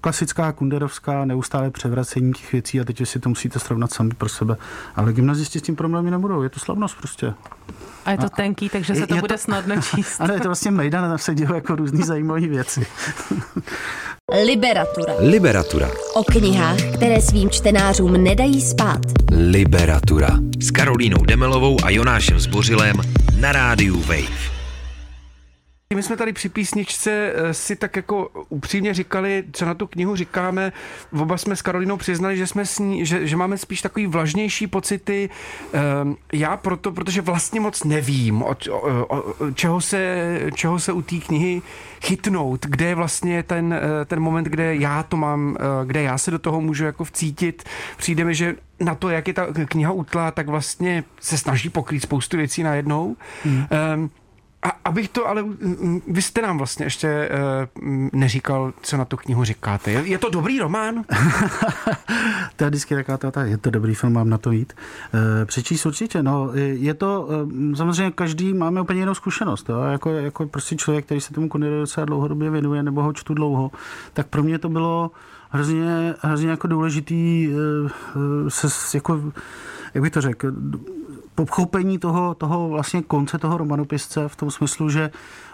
klasická 0.01 0.53
kunderovská 0.53 1.25
neustále 1.25 1.71
převracení 1.71 2.33
těch 2.33 2.53
věcí 2.53 2.81
a 2.81 2.85
teď 2.85 3.09
si 3.09 3.21
to 3.21 3.29
musíte 3.29 3.59
srovnat 3.63 3.93
sami 3.93 4.11
pro 4.19 4.29
sebe. 4.29 4.57
Ale 4.97 5.13
gymnazisti 5.13 5.59
s 5.59 5.63
tím 5.63 5.77
problémy 5.77 6.11
nebudou, 6.11 6.43
je 6.43 6.49
to 6.49 6.61
slavnost 6.61 6.97
prostě. 6.99 7.35
A 8.05 8.11
je 8.11 8.19
to 8.19 8.29
tenký, 8.29 8.69
takže 8.69 8.95
se 8.95 9.07
to 9.07 9.15
je 9.15 9.21
bude 9.21 9.35
to, 9.35 9.41
snadno 9.41 9.75
číst. 9.95 10.21
Ano, 10.21 10.35
je 10.35 10.41
to 10.41 10.49
vlastně 10.49 10.71
mejdan, 10.71 11.09
tam 11.09 11.19
se 11.19 11.35
dějí 11.35 11.49
jako 11.55 11.77
různý 11.77 12.03
zajímavé 12.03 12.41
věci. 12.41 12.87
Liberatura. 14.47 15.15
Liberatura. 15.19 15.91
O 16.15 16.25
knihách, 16.25 16.77
které 16.95 17.21
svým 17.21 17.51
čtenářům 17.51 18.13
nedají 18.13 18.61
spát. 18.61 19.01
Liberatura. 19.51 20.29
S 20.61 20.71
Karolínou 20.71 21.25
Demelovou 21.25 21.77
a 21.85 21.91
Jonášem 21.91 22.41
Zbořilem 22.41 22.97
na 23.41 23.53
rádiu 23.53 24.01
Wave. 24.01 24.52
My 25.95 26.03
jsme 26.03 26.17
tady 26.17 26.33
při 26.33 26.49
písničce 26.49 27.33
eh, 27.35 27.55
si 27.55 27.77
tak 27.77 27.97
jako 27.97 28.31
upřímně 28.49 28.95
říkali, 28.95 29.45
co 29.53 29.67
na 29.67 29.75
tu 29.75 29.87
knihu 29.87 30.17
říkáme. 30.17 30.73
Oba 31.21 31.39
jsme 31.39 31.57
s 31.57 31.63
Karolinou 31.63 31.97
přiznali, 31.97 32.37
že, 32.37 32.47
jsme 32.47 32.67
s 32.67 32.79
ní, 32.79 33.07
že, 33.07 33.27
že 33.27 33.37
máme 33.37 33.59
spíš 33.59 33.83
takový 33.83 34.07
vlažnější 34.07 34.67
pocity. 34.67 35.31
Ehm, 35.73 36.17
já 36.33 36.57
proto, 36.57 36.93
protože 36.93 37.21
vlastně 37.21 37.61
moc 37.61 37.85
nevím, 37.85 38.43
od, 38.43 38.69
o, 38.71 39.07
o, 39.07 39.51
čeho, 39.55 39.81
se, 39.81 40.41
čeho 40.55 40.79
se 40.79 40.93
u 40.93 41.03
té 41.03 41.17
knihy 41.17 41.63
chytnout, 42.03 42.67
kde 42.67 42.85
je 42.85 42.95
vlastně 42.95 43.43
ten, 43.43 43.73
eh, 43.73 44.05
ten 44.05 44.21
moment, 44.21 44.45
kde 44.45 44.77
já 44.77 45.03
to 45.03 45.17
mám, 45.17 45.57
eh, 45.61 45.87
kde 45.87 46.03
já 46.03 46.19
se 46.19 46.31
do 46.31 46.39
toho 46.39 46.61
můžu 46.61 46.85
jako 46.85 47.05
vcítit. 47.05 47.63
Přijde 47.97 48.25
mi, 48.25 48.35
že 48.35 48.57
na 48.81 48.95
to, 48.95 49.11
jak 49.11 49.29
je 49.29 49.35
ta 49.35 49.47
kniha 49.69 49.93
utlá, 49.93 50.31
tak 50.31 50.49
vlastně 50.49 51.05
se 51.21 51.39
snaží 51.39 51.69
pokrýt 51.69 52.03
spoustu 52.03 52.37
věcí 52.37 52.63
najednou. 52.63 53.17
Hmm. 53.45 53.67
Um, 53.95 54.11
a 54.63 54.73
abych 54.85 55.09
to, 55.09 55.29
ale 55.29 55.45
vy 56.09 56.23
jste 56.23 56.43
nám 56.43 56.59
vlastně 56.59 56.87
ještě 56.87 57.31
uh, 57.83 58.09
neříkal, 58.13 58.73
co 58.83 58.97
na 58.97 59.05
tu 59.05 59.17
knihu 59.17 59.45
říkáte. 59.45 59.91
Je, 59.91 60.03
je 60.07 60.19
to 60.19 60.31
dobrý 60.31 60.59
román? 60.59 61.05
to 62.57 62.65
je 62.65 62.71
vždycky 62.71 62.95
taková 62.95 63.31
ta, 63.31 63.45
je 63.45 63.59
to 63.59 63.71
dobrý 63.71 63.95
film, 63.95 64.13
mám 64.13 64.31
na 64.31 64.39
to 64.39 64.51
jít. 64.51 64.73
Uh, 65.15 65.21
přečíst 65.45 65.87
určitě, 65.87 66.23
no. 66.23 66.51
Je 66.55 66.95
to, 66.95 67.29
uh, 67.45 67.75
samozřejmě 67.75 68.11
každý 68.11 68.55
máme 68.55 68.81
úplně 68.81 69.01
jinou 69.01 69.15
zkušenost. 69.15 69.69
Jo? 69.69 69.81
Jako, 69.81 70.11
jako 70.11 70.47
prostě 70.47 70.77
člověk, 70.77 71.05
který 71.05 71.21
se 71.21 71.35
tomu 71.35 71.49
Connery 71.49 71.79
docela 71.79 72.07
dlouhodobě 72.07 72.51
věnuje, 72.51 72.83
nebo 72.83 73.03
ho 73.03 73.13
čtu 73.13 73.35
dlouho, 73.35 73.71
tak 74.13 74.27
pro 74.27 74.43
mě 74.43 74.59
to 74.59 74.69
bylo 74.69 75.11
hrozně, 75.51 76.15
hrozně 76.21 76.51
jako 76.51 76.67
důležitý 76.67 77.49
se 78.49 78.69
jako 78.95 79.33
jak 79.95 80.03
bych 80.03 80.13
to 80.13 80.21
řekl, 80.21 80.53
pochopení 81.35 81.99
toho, 81.99 82.35
toho 82.35 82.69
vlastně 82.69 83.03
konce 83.03 83.39
toho 83.39 83.59
romanopisce 83.59 84.29
v 84.29 84.37
tom 84.37 84.51
smyslu, 84.51 84.91
že 84.91 85.11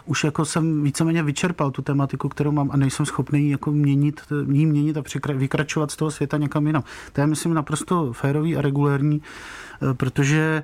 už 0.06 0.24
jako 0.24 0.44
jsem 0.44 0.82
víceméně 0.82 1.22
vyčerpal 1.22 1.70
tu 1.70 1.82
tematiku, 1.82 2.28
kterou 2.28 2.52
mám 2.52 2.70
a 2.70 2.76
nejsem 2.76 3.06
schopný 3.06 3.50
jako 3.50 3.70
měnit, 3.70 4.20
ní 4.46 4.66
měnit 4.66 4.96
a 4.96 5.02
vykračovat 5.34 5.90
z 5.90 5.96
toho 5.96 6.10
světa 6.10 6.36
někam 6.36 6.66
jinam. 6.66 6.84
To 7.12 7.20
je, 7.20 7.26
myslím, 7.26 7.54
naprosto 7.54 8.12
férový 8.12 8.56
a 8.56 8.62
regulérní, 8.62 9.22
eh, 9.22 9.94
protože 9.94 10.62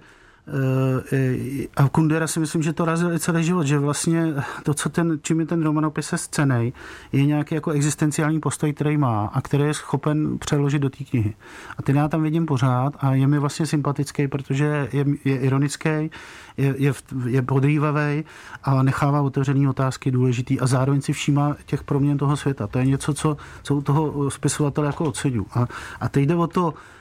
a 1.77 1.89
Kundera 1.89 2.27
si 2.27 2.41
myslím, 2.41 2.63
že 2.63 2.73
to 2.73 2.85
razil 2.85 3.13
i 3.13 3.19
celý 3.19 3.45
život, 3.45 3.67
že 3.67 3.79
vlastně 3.79 4.35
to, 4.63 4.75
co 4.75 4.89
ten, 4.89 5.19
čím 5.23 5.41
je 5.41 5.47
ten 5.47 5.63
romanopis 5.63 6.07
se 6.07 6.19
scenej, 6.19 6.73
je 7.13 7.27
nějaký 7.27 7.55
jako 7.55 7.71
existenciální 7.71 8.41
postoj, 8.41 8.73
který 8.73 8.97
má 8.97 9.27
a 9.27 9.41
který 9.41 9.65
je 9.65 9.75
schopen 9.75 10.39
přeložit 10.39 10.83
do 10.83 10.91
té 10.91 11.05
knihy. 11.05 11.35
A 11.79 11.83
ten 11.83 11.97
já 11.97 12.09
tam 12.09 12.23
vidím 12.23 12.47
pořád 12.47 12.95
a 12.99 13.15
je 13.15 13.27
mi 13.27 13.39
vlastně 13.39 13.67
sympatický, 13.67 14.29
protože 14.29 14.89
je, 14.93 15.05
je 15.25 15.39
ironický, 15.39 16.11
je, 16.57 16.75
je, 16.79 16.93
je 17.27 17.43
podrývavý 17.43 18.25
a 18.63 18.83
nechává 18.83 19.21
otevřený 19.21 19.69
otázky 19.69 20.11
důležitý 20.11 20.61
a 20.61 20.67
zároveň 20.67 21.01
si 21.01 21.13
všímá 21.13 21.57
těch 21.67 21.83
proměn 21.83 22.19
toho 22.19 22.37
světa. 22.37 22.67
To 22.67 22.79
je 22.79 22.87
něco, 22.87 23.15
co, 23.15 23.37
co 23.63 23.75
u 23.75 23.83
toho 23.83 24.31
spisovatele 24.31 24.87
jako 24.87 25.05
oceňu. 25.05 25.47
A, 25.55 25.67
a 26.01 26.09
teď 26.09 26.27
jde 26.27 26.35
o 26.35 26.47
to, 26.47 26.75
Eh, 26.75 26.94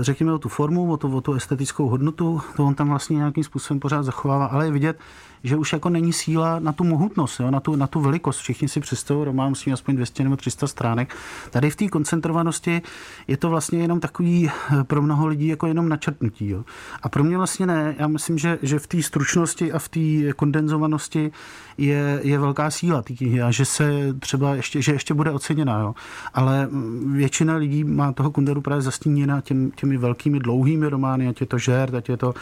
řekněme 0.00 0.32
o 0.32 0.38
tu 0.38 0.48
formu, 0.48 0.92
o 0.92 0.96
tu, 0.96 1.16
o 1.16 1.20
tu 1.20 1.34
estetickou 1.34 1.88
hodnotu, 1.88 2.40
to 2.56 2.66
on 2.66 2.74
tam 2.74 2.88
vlastně 2.88 3.16
nějakým 3.16 3.44
způsobem 3.44 3.80
pořád 3.80 4.02
zachovává, 4.02 4.46
ale 4.46 4.64
je 4.64 4.70
vidět, 4.70 4.98
že 5.44 5.56
už 5.56 5.72
jako 5.72 5.88
není 5.88 6.12
síla 6.12 6.58
na 6.58 6.72
tu 6.72 6.84
mohutnost, 6.84 7.40
jo, 7.40 7.50
na, 7.50 7.60
tu, 7.60 7.76
na 7.76 7.86
tu 7.86 8.00
velikost. 8.00 8.38
Všichni 8.38 8.68
si 8.68 8.80
představují, 8.80 9.24
román 9.24 9.48
musí 9.48 9.72
aspoň 9.72 9.96
200 9.96 10.24
nebo 10.24 10.36
300 10.36 10.66
stránek. 10.66 11.16
Tady 11.50 11.70
v 11.70 11.76
té 11.76 11.88
koncentrovanosti 11.88 12.82
je 13.28 13.36
to 13.36 13.50
vlastně 13.50 13.78
jenom 13.78 14.00
takový 14.00 14.50
eh, 14.50 14.84
pro 14.84 15.02
mnoho 15.02 15.26
lidí 15.26 15.46
jako 15.46 15.66
jenom 15.66 15.88
načrtnutí. 15.88 16.48
Jo. 16.48 16.64
A 17.02 17.08
pro 17.08 17.24
mě 17.24 17.36
vlastně 17.36 17.66
ne. 17.66 17.94
Já 17.98 18.06
myslím, 18.06 18.38
že, 18.38 18.58
že 18.62 18.78
v 18.78 18.86
té 18.86 19.02
stručnosti 19.02 19.72
a 19.72 19.78
v 19.78 19.88
té 19.88 20.32
kondenzovanosti 20.32 21.32
je, 21.78 22.20
je 22.22 22.38
velká 22.38 22.70
síla 22.70 23.02
té 23.02 23.14
knihy 23.14 23.42
a 23.42 23.50
že 23.50 23.64
se 23.64 24.14
třeba 24.18 24.54
ještě, 24.54 24.82
že 24.82 24.92
ještě 24.92 25.14
bude 25.14 25.30
oceněná. 25.30 25.80
Jo. 25.80 25.94
Ale 26.34 26.66
mm, 26.66 27.12
většina 27.16 27.56
lidí 27.56 27.84
má 27.84 28.12
toho 28.12 28.30
Kunderu 28.30 28.60
právě 28.60 28.82
zastíněna 28.82 29.40
těm 29.40 29.56
těm, 29.56 29.70
těmi 29.70 29.96
velkými 29.96 30.38
dlouhými 30.38 30.88
romány, 30.88 31.28
ať 31.28 31.40
je 31.40 31.46
to 31.46 31.58
žert, 31.58 31.94
ať 31.94 32.08
je 32.08 32.16
to 32.16 32.34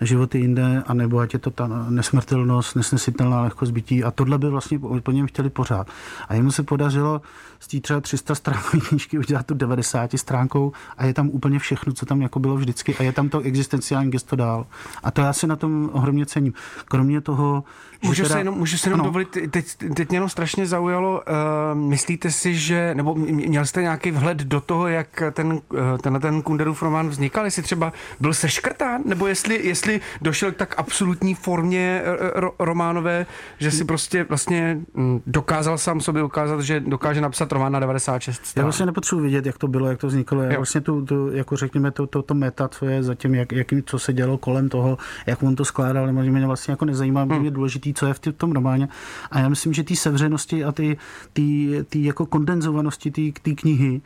životy 0.00 0.38
jinde, 0.38 0.82
anebo 0.86 1.18
ať 1.18 1.32
je 1.32 1.38
to 1.38 1.50
ta 1.50 1.66
nesmrtelnost, 2.36 2.76
nesnesitelná 2.76 3.42
lehkost 3.42 3.72
bytí. 3.72 4.04
A 4.04 4.10
tohle 4.10 4.38
by 4.38 4.50
vlastně 4.50 4.78
po 5.02 5.10
něm 5.10 5.26
chtěli 5.26 5.50
pořád. 5.50 5.86
A 6.28 6.34
jemu 6.34 6.52
se 6.52 6.62
podařilo 6.62 7.20
z 7.66 7.68
té 7.68 7.80
třeba 7.80 8.00
300 8.00 8.34
stránkové 8.34 8.80
knížky 8.88 9.18
udělat 9.18 9.46
tu 9.46 9.54
90 9.54 10.10
stránkou 10.16 10.72
a 10.98 11.04
je 11.04 11.14
tam 11.14 11.28
úplně 11.28 11.58
všechno, 11.58 11.92
co 11.92 12.06
tam 12.06 12.22
jako 12.22 12.38
bylo 12.38 12.56
vždycky 12.56 12.96
a 12.96 13.02
je 13.02 13.12
tam 13.12 13.28
to 13.28 13.40
existenciální 13.40 14.10
gesto 14.10 14.36
dál. 14.36 14.66
A 15.02 15.10
to 15.10 15.20
já 15.20 15.32
si 15.32 15.46
na 15.46 15.56
tom 15.56 15.90
ohromně 15.92 16.26
cením. 16.26 16.52
Kromě 16.84 17.20
toho, 17.20 17.64
Můžu 18.02 18.22
teda... 18.22 18.32
se 18.32 18.40
jenom, 18.40 18.58
můžu 18.58 18.78
se 18.78 18.90
jenom 18.90 19.04
dovolit, 19.04 19.28
teď, 19.50 19.66
teď 19.94 20.08
mě 20.08 20.16
jenom 20.16 20.28
strašně 20.28 20.66
zaujalo, 20.66 21.22
uh, 21.72 21.78
myslíte 21.78 22.30
si, 22.30 22.54
že, 22.54 22.94
nebo 22.94 23.14
měl 23.14 23.66
jste 23.66 23.82
nějaký 23.82 24.10
vhled 24.10 24.38
do 24.38 24.60
toho, 24.60 24.88
jak 24.88 25.22
ten, 25.32 25.52
uh, 25.52 25.60
tenhle 26.02 26.20
ten 26.20 26.42
Kunderův 26.42 26.82
román 26.82 27.08
vznikal, 27.08 27.44
jestli 27.44 27.62
třeba 27.62 27.92
byl 28.20 28.34
seškrtán, 28.34 29.00
nebo 29.04 29.26
jestli, 29.26 29.66
jestli 29.66 30.00
došel 30.22 30.52
k 30.52 30.56
tak 30.56 30.74
absolutní 30.78 31.34
formě 31.34 32.02
uh, 32.02 32.26
ro, 32.34 32.52
románové, 32.58 33.26
že 33.58 33.70
si 33.70 33.84
prostě 33.84 34.24
vlastně 34.24 34.78
um, 34.92 35.22
dokázal 35.26 35.78
sám 35.78 36.00
sobě 36.00 36.22
ukázat, 36.22 36.60
že 36.60 36.80
dokáže 36.80 37.20
napsat 37.20 37.52
román 37.56 37.72
na 37.72 37.80
96 37.80 38.46
strán. 38.46 38.62
Já 38.62 38.64
vlastně 38.64 38.86
nepotřebuji 38.86 39.22
vědět, 39.22 39.46
jak 39.46 39.58
to 39.58 39.68
bylo, 39.68 39.88
jak 39.88 39.98
to 40.00 40.06
vzniklo. 40.06 40.42
Já 40.42 40.50
jo. 40.50 40.56
vlastně 40.56 40.80
tu, 40.80 41.04
tu, 41.04 41.30
jako 41.32 41.56
řekněme, 41.56 41.90
to, 41.90 42.06
to, 42.06 42.22
to 42.22 42.34
meta, 42.34 42.68
co 42.68 42.86
je 42.86 43.02
zatím, 43.02 43.34
jak, 43.34 43.52
jakým, 43.52 43.82
co 43.82 43.98
se 43.98 44.12
dělo 44.12 44.38
kolem 44.38 44.68
toho, 44.68 44.98
jak 45.26 45.42
on 45.42 45.56
to 45.56 45.64
skládal, 45.64 46.12
mě 46.12 46.46
vlastně 46.46 46.72
jako 46.72 46.84
nezajímá, 46.84 47.22
hmm. 47.22 47.40
mě 47.40 47.50
důležitý, 47.50 47.94
co 47.94 48.06
je 48.06 48.14
v 48.14 48.18
tom 48.18 48.52
románě. 48.52 48.88
A 49.30 49.40
já 49.40 49.48
myslím, 49.48 49.72
že 49.72 49.84
ty 49.84 49.96
sevřenosti 49.96 50.64
a 50.64 50.72
ty, 50.72 50.96
ty, 51.32 51.78
ty 51.88 52.04
jako 52.04 52.26
kondenzovanosti 52.26 53.32
té 53.42 53.54
knihy, 53.54 54.00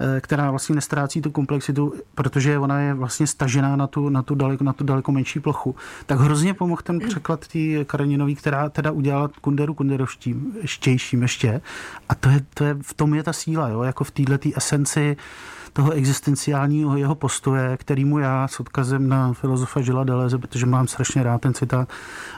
eh, 0.00 0.20
která 0.20 0.50
vlastně 0.50 0.74
nestrácí 0.74 1.22
tu 1.22 1.30
komplexitu, 1.30 1.94
protože 2.14 2.58
ona 2.58 2.80
je 2.80 2.94
vlastně 2.94 3.26
stažená 3.26 3.76
na 3.76 3.86
tu, 3.86 4.08
na 4.08 4.22
tu, 4.22 4.34
daleko, 4.34 4.64
na 4.64 4.72
tu 4.72 4.84
daleko 4.84 5.12
menší 5.12 5.40
plochu, 5.40 5.74
tak 6.06 6.20
hrozně 6.20 6.54
pomohl 6.54 6.82
ten 6.84 6.98
překlad 6.98 7.48
té 7.48 7.84
Kareninový, 7.84 8.34
která 8.34 8.68
teda 8.68 8.90
udělala 8.90 9.30
Kunderu 9.40 9.74
Kunderovštím, 9.74 10.52
štějším 10.64 11.22
ještě. 11.22 11.60
A 12.08 12.14
to 12.14 12.28
je, 12.28 12.40
to 12.54 12.64
je, 12.64 12.76
v 12.82 12.94
tom 12.94 13.14
je 13.14 13.22
ta 13.22 13.32
síla, 13.32 13.68
jo? 13.68 13.82
jako 13.82 14.04
v 14.04 14.10
této 14.10 14.48
esenci 14.56 15.16
toho 15.72 15.92
existenciálního 15.92 16.96
jeho 16.96 17.14
postoje, 17.14 17.76
kterýmu 17.76 18.18
já 18.18 18.48
s 18.48 18.60
odkazem 18.60 19.08
na 19.08 19.32
filozofa 19.32 19.80
Žila 19.80 20.04
Deleze, 20.04 20.38
protože 20.38 20.66
mám 20.66 20.88
strašně 20.88 21.22
rád 21.22 21.40
ten 21.40 21.54
citát, 21.54 21.88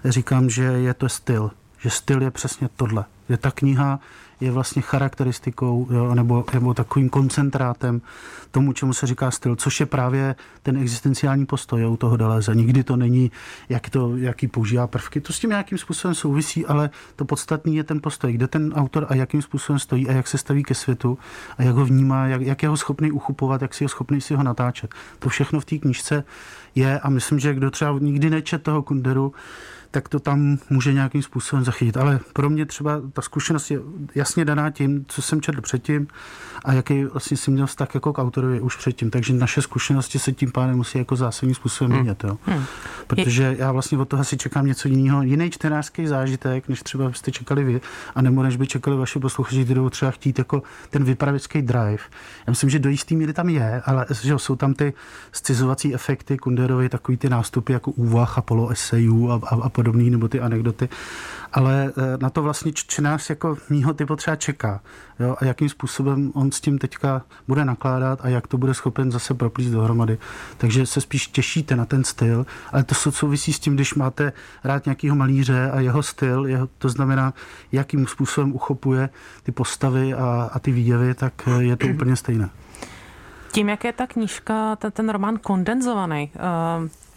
říkám, 0.04 0.50
že 0.50 0.62
je 0.62 0.94
to 0.94 1.08
styl. 1.08 1.50
Že 1.78 1.90
styl 1.90 2.22
je 2.22 2.30
přesně 2.30 2.68
tohle. 2.76 3.04
Že 3.28 3.36
ta 3.36 3.50
kniha 3.50 4.00
je 4.40 4.50
vlastně 4.50 4.82
charakteristikou 4.82 5.86
jo, 5.90 6.14
nebo, 6.14 6.44
nebo 6.54 6.74
takovým 6.74 7.08
koncentrátem 7.08 8.02
tomu, 8.50 8.72
čemu 8.72 8.92
se 8.92 9.06
říká 9.06 9.30
styl, 9.30 9.56
což 9.56 9.80
je 9.80 9.86
právě 9.86 10.34
ten 10.62 10.76
existenciální 10.76 11.46
postoj 11.46 11.86
u 11.86 11.96
toho 11.96 12.16
Deleze. 12.16 12.54
Nikdy 12.54 12.84
to 12.84 12.96
není, 12.96 13.30
jak 13.68 13.90
to, 13.90 14.16
jaký 14.16 14.48
používá 14.48 14.86
prvky. 14.86 15.20
To 15.20 15.32
s 15.32 15.38
tím 15.38 15.50
nějakým 15.50 15.78
způsobem 15.78 16.14
souvisí, 16.14 16.66
ale 16.66 16.90
to 17.16 17.24
podstatné 17.24 17.72
je 17.72 17.84
ten 17.84 18.00
postoj, 18.00 18.32
kde 18.32 18.48
ten 18.48 18.72
autor 18.72 19.06
a 19.08 19.14
jakým 19.14 19.42
způsobem 19.42 19.78
stojí 19.78 20.08
a 20.08 20.12
jak 20.12 20.28
se 20.28 20.38
staví 20.38 20.62
ke 20.62 20.74
světu 20.74 21.18
a 21.58 21.62
jak 21.62 21.74
ho 21.74 21.84
vnímá, 21.84 22.26
jak, 22.26 22.40
jak 22.40 22.62
je 22.62 22.68
ho 22.68 22.76
schopný 22.76 23.12
uchupovat, 23.12 23.62
jak 23.62 23.74
si 23.74 23.84
je 23.84 23.88
schopný 23.88 24.20
si 24.20 24.34
ho 24.34 24.42
natáčet. 24.42 24.94
To 25.18 25.28
všechno 25.28 25.60
v 25.60 25.64
té 25.64 25.78
knižce 25.78 26.24
je 26.74 27.00
a 27.00 27.10
myslím, 27.10 27.38
že 27.38 27.54
kdo 27.54 27.70
třeba 27.70 27.98
nikdy 27.98 28.30
nečet 28.30 28.62
toho 28.62 28.82
Kunderu, 28.82 29.32
tak 29.94 30.08
to 30.08 30.20
tam 30.20 30.58
může 30.70 30.92
nějakým 30.92 31.22
způsobem 31.22 31.64
zachytit. 31.64 31.96
Ale 31.96 32.20
pro 32.32 32.50
mě 32.50 32.66
třeba 32.66 33.00
ta 33.12 33.22
zkušenost 33.22 33.70
je 33.70 33.80
jasně 34.14 34.44
daná 34.44 34.70
tím, 34.70 35.04
co 35.08 35.22
jsem 35.22 35.40
četl 35.40 35.60
předtím 35.60 36.06
a 36.64 36.72
jaký 36.72 37.04
vlastně 37.04 37.36
jsem 37.36 37.54
měl 37.54 37.66
vztah 37.66 37.94
jako 37.94 38.12
k 38.12 38.18
autorovi 38.18 38.60
už 38.60 38.76
předtím. 38.76 39.10
Takže 39.10 39.34
naše 39.34 39.62
zkušenosti 39.62 40.18
se 40.18 40.32
tím 40.32 40.52
pádem 40.52 40.76
musí 40.76 40.98
jako 40.98 41.16
zásadním 41.16 41.54
způsobem 41.54 41.92
hmm. 41.92 42.00
měnit. 42.00 42.24
Jo. 42.24 42.38
Hmm. 42.46 42.64
Protože 43.06 43.56
já 43.58 43.72
vlastně 43.72 43.98
od 43.98 44.08
toho 44.08 44.20
asi 44.20 44.36
čekám 44.36 44.66
něco 44.66 44.88
jiného, 44.88 45.22
jiný 45.22 45.50
čtenářský 45.50 46.06
zážitek, 46.06 46.68
než 46.68 46.82
třeba 46.82 47.08
byste 47.08 47.30
čekali 47.30 47.64
vy, 47.64 47.80
a 48.14 48.22
nebo 48.22 48.42
než 48.42 48.56
by 48.56 48.66
čekali 48.66 48.96
vaši 48.96 49.18
posluchači, 49.18 49.64
kteří 49.64 49.80
třeba 49.90 50.10
chtít 50.10 50.38
jako 50.38 50.62
ten 50.90 51.04
vypravěcký 51.04 51.62
drive. 51.62 52.04
Já 52.46 52.50
myslím, 52.50 52.70
že 52.70 52.78
do 52.78 52.90
jistý 52.90 53.16
míry 53.16 53.32
tam 53.32 53.48
je, 53.48 53.82
ale 53.84 54.06
že 54.22 54.38
jsou 54.38 54.56
tam 54.56 54.74
ty 54.74 54.92
scizovací 55.32 55.94
efekty 55.94 56.36
Kunderovi, 56.36 56.88
takový 56.88 57.16
ty 57.16 57.28
nástupy 57.28 57.72
jako 57.72 57.90
úvah 57.90 58.38
a 58.38 58.42
polo 58.42 58.70
a, 58.70 59.40
a, 59.46 59.54
a 59.62 59.68
podobný, 59.84 60.10
nebo 60.10 60.28
ty 60.28 60.40
anekdoty. 60.40 60.88
Ale 61.52 61.92
eh, 61.96 62.18
na 62.20 62.30
to 62.30 62.42
vlastně 62.42 62.72
čtenář 62.72 63.30
jako 63.30 63.56
mýho 63.70 63.94
typu 63.94 64.16
třeba 64.16 64.36
čeká. 64.36 64.80
Jo? 65.20 65.36
A 65.38 65.44
jakým 65.44 65.68
způsobem 65.68 66.32
on 66.34 66.52
s 66.52 66.60
tím 66.60 66.78
teďka 66.78 67.22
bude 67.48 67.64
nakládat 67.64 68.18
a 68.22 68.28
jak 68.28 68.46
to 68.46 68.58
bude 68.58 68.74
schopen 68.74 69.12
zase 69.12 69.34
proplíst 69.34 69.72
dohromady. 69.72 70.18
Takže 70.56 70.86
se 70.86 71.00
spíš 71.00 71.26
těšíte 71.26 71.76
na 71.76 71.84
ten 71.84 72.04
styl, 72.04 72.46
ale 72.72 72.84
to 72.84 72.94
souvisí 72.94 73.52
s 73.52 73.58
tím, 73.58 73.74
když 73.74 73.94
máte 73.94 74.32
rád 74.64 74.84
nějakého 74.84 75.16
malíře 75.16 75.70
a 75.70 75.80
jeho 75.80 76.02
styl, 76.02 76.46
jeho, 76.46 76.68
to 76.78 76.88
znamená, 76.88 77.34
jakým 77.72 78.06
způsobem 78.06 78.52
uchopuje 78.52 79.08
ty 79.42 79.52
postavy 79.52 80.14
a, 80.14 80.50
a 80.52 80.58
ty 80.58 80.72
výjevy, 80.72 81.14
tak 81.14 81.34
eh, 81.46 81.62
je 81.62 81.76
to 81.76 81.86
úplně 81.86 82.16
stejné. 82.16 82.50
Tím, 83.52 83.68
jak 83.68 83.84
je 83.84 83.92
ta 83.92 84.06
knížka, 84.06 84.76
ten, 84.76 84.92
ten 84.92 85.08
román 85.08 85.38
kondenzovaný, 85.38 86.30
eh, 86.34 86.40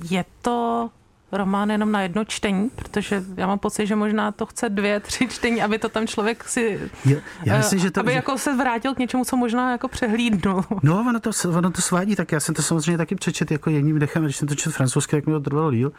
je 0.09 0.25
to 0.41 0.89
román 1.31 1.69
jenom 1.71 1.91
na 1.91 2.01
jedno 2.01 2.25
čtení, 2.25 2.69
protože 2.75 3.23
já 3.37 3.47
mám 3.47 3.59
pocit, 3.59 3.87
že 3.87 3.95
možná 3.95 4.31
to 4.31 4.45
chce 4.45 4.69
dvě, 4.69 4.99
tři 4.99 5.27
čtení, 5.27 5.61
aby 5.61 5.79
to 5.79 5.89
tam 5.89 6.07
člověk 6.07 6.43
si, 6.43 6.79
já, 7.05 7.17
já 7.45 7.57
myslím, 7.57 7.79
že 7.79 7.91
to, 7.91 7.99
aby 7.99 8.11
že... 8.11 8.15
jako 8.15 8.37
se 8.37 8.55
vrátil 8.55 8.95
k 8.95 8.99
něčemu, 8.99 9.25
co 9.25 9.37
možná 9.37 9.71
jako 9.71 9.87
přehlídnul. 9.87 10.63
No, 10.83 11.05
ono 11.09 11.19
to, 11.19 11.31
ono 11.57 11.71
to 11.71 11.81
svádí, 11.81 12.15
tak 12.15 12.31
já 12.31 12.39
jsem 12.39 12.55
to 12.55 12.61
samozřejmě 12.61 12.97
taky 12.97 13.15
přečet 13.15 13.51
jako 13.51 13.69
jedním 13.69 13.99
dechem, 13.99 14.23
když 14.23 14.37
jsem 14.37 14.47
to 14.47 14.55
četl 14.55 14.75
francouzsky, 14.75 15.15
jak 15.15 15.25
mi 15.25 15.33
to 15.33 15.39
trvalo 15.39 15.71
díl, 15.71 15.91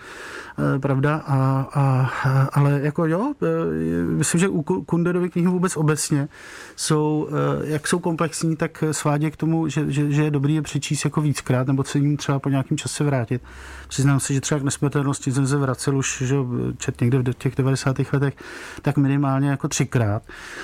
e, 0.77 0.79
pravda, 0.79 1.23
a, 1.27 1.69
a, 1.75 2.11
ale 2.53 2.81
jako 2.83 3.07
jo, 3.07 3.33
e, 3.43 4.05
myslím, 4.05 4.41
že 4.41 4.49
u 4.49 4.63
Kunderovy 4.63 5.31
knihy 5.31 5.49
vůbec 5.49 5.77
obecně 5.77 6.29
jsou, 6.77 7.29
jak 7.65 7.89
jsou 7.89 7.99
komplexní, 7.99 8.57
tak 8.57 8.85
svádí 8.93 9.31
k 9.31 9.37
tomu, 9.37 9.69
že, 9.69 9.93
že, 9.93 10.11
že 10.11 10.25
je 10.25 10.31
dobrý 10.31 10.55
je 10.55 10.63
přečíst 10.63 11.05
jako 11.05 11.21
víckrát, 11.21 11.67
nebo 11.67 11.85
se 11.85 11.99
jim 11.99 12.17
třeba 12.17 12.39
po 12.39 12.49
nějakém 12.49 12.79
čase 12.79 13.05
vrátit. 13.05 13.43
Přiznám 13.89 14.21
se, 14.21 14.35
že 14.35 14.41
třeba 14.41 14.61
k 14.61 14.65
nesmrtelnosti 14.65 15.33
jsem 15.33 15.47
se 15.47 15.57
vracel 15.57 15.97
už, 15.97 16.23
že 16.27 16.37
čet 16.79 17.01
někde 17.01 17.33
v 17.33 17.35
těch 17.35 17.57
90. 17.57 17.97
letech, 18.13 18.35
tak 18.83 18.97
minimálně 18.97 19.51
jako 19.51 19.69
třikrát. 19.69 20.23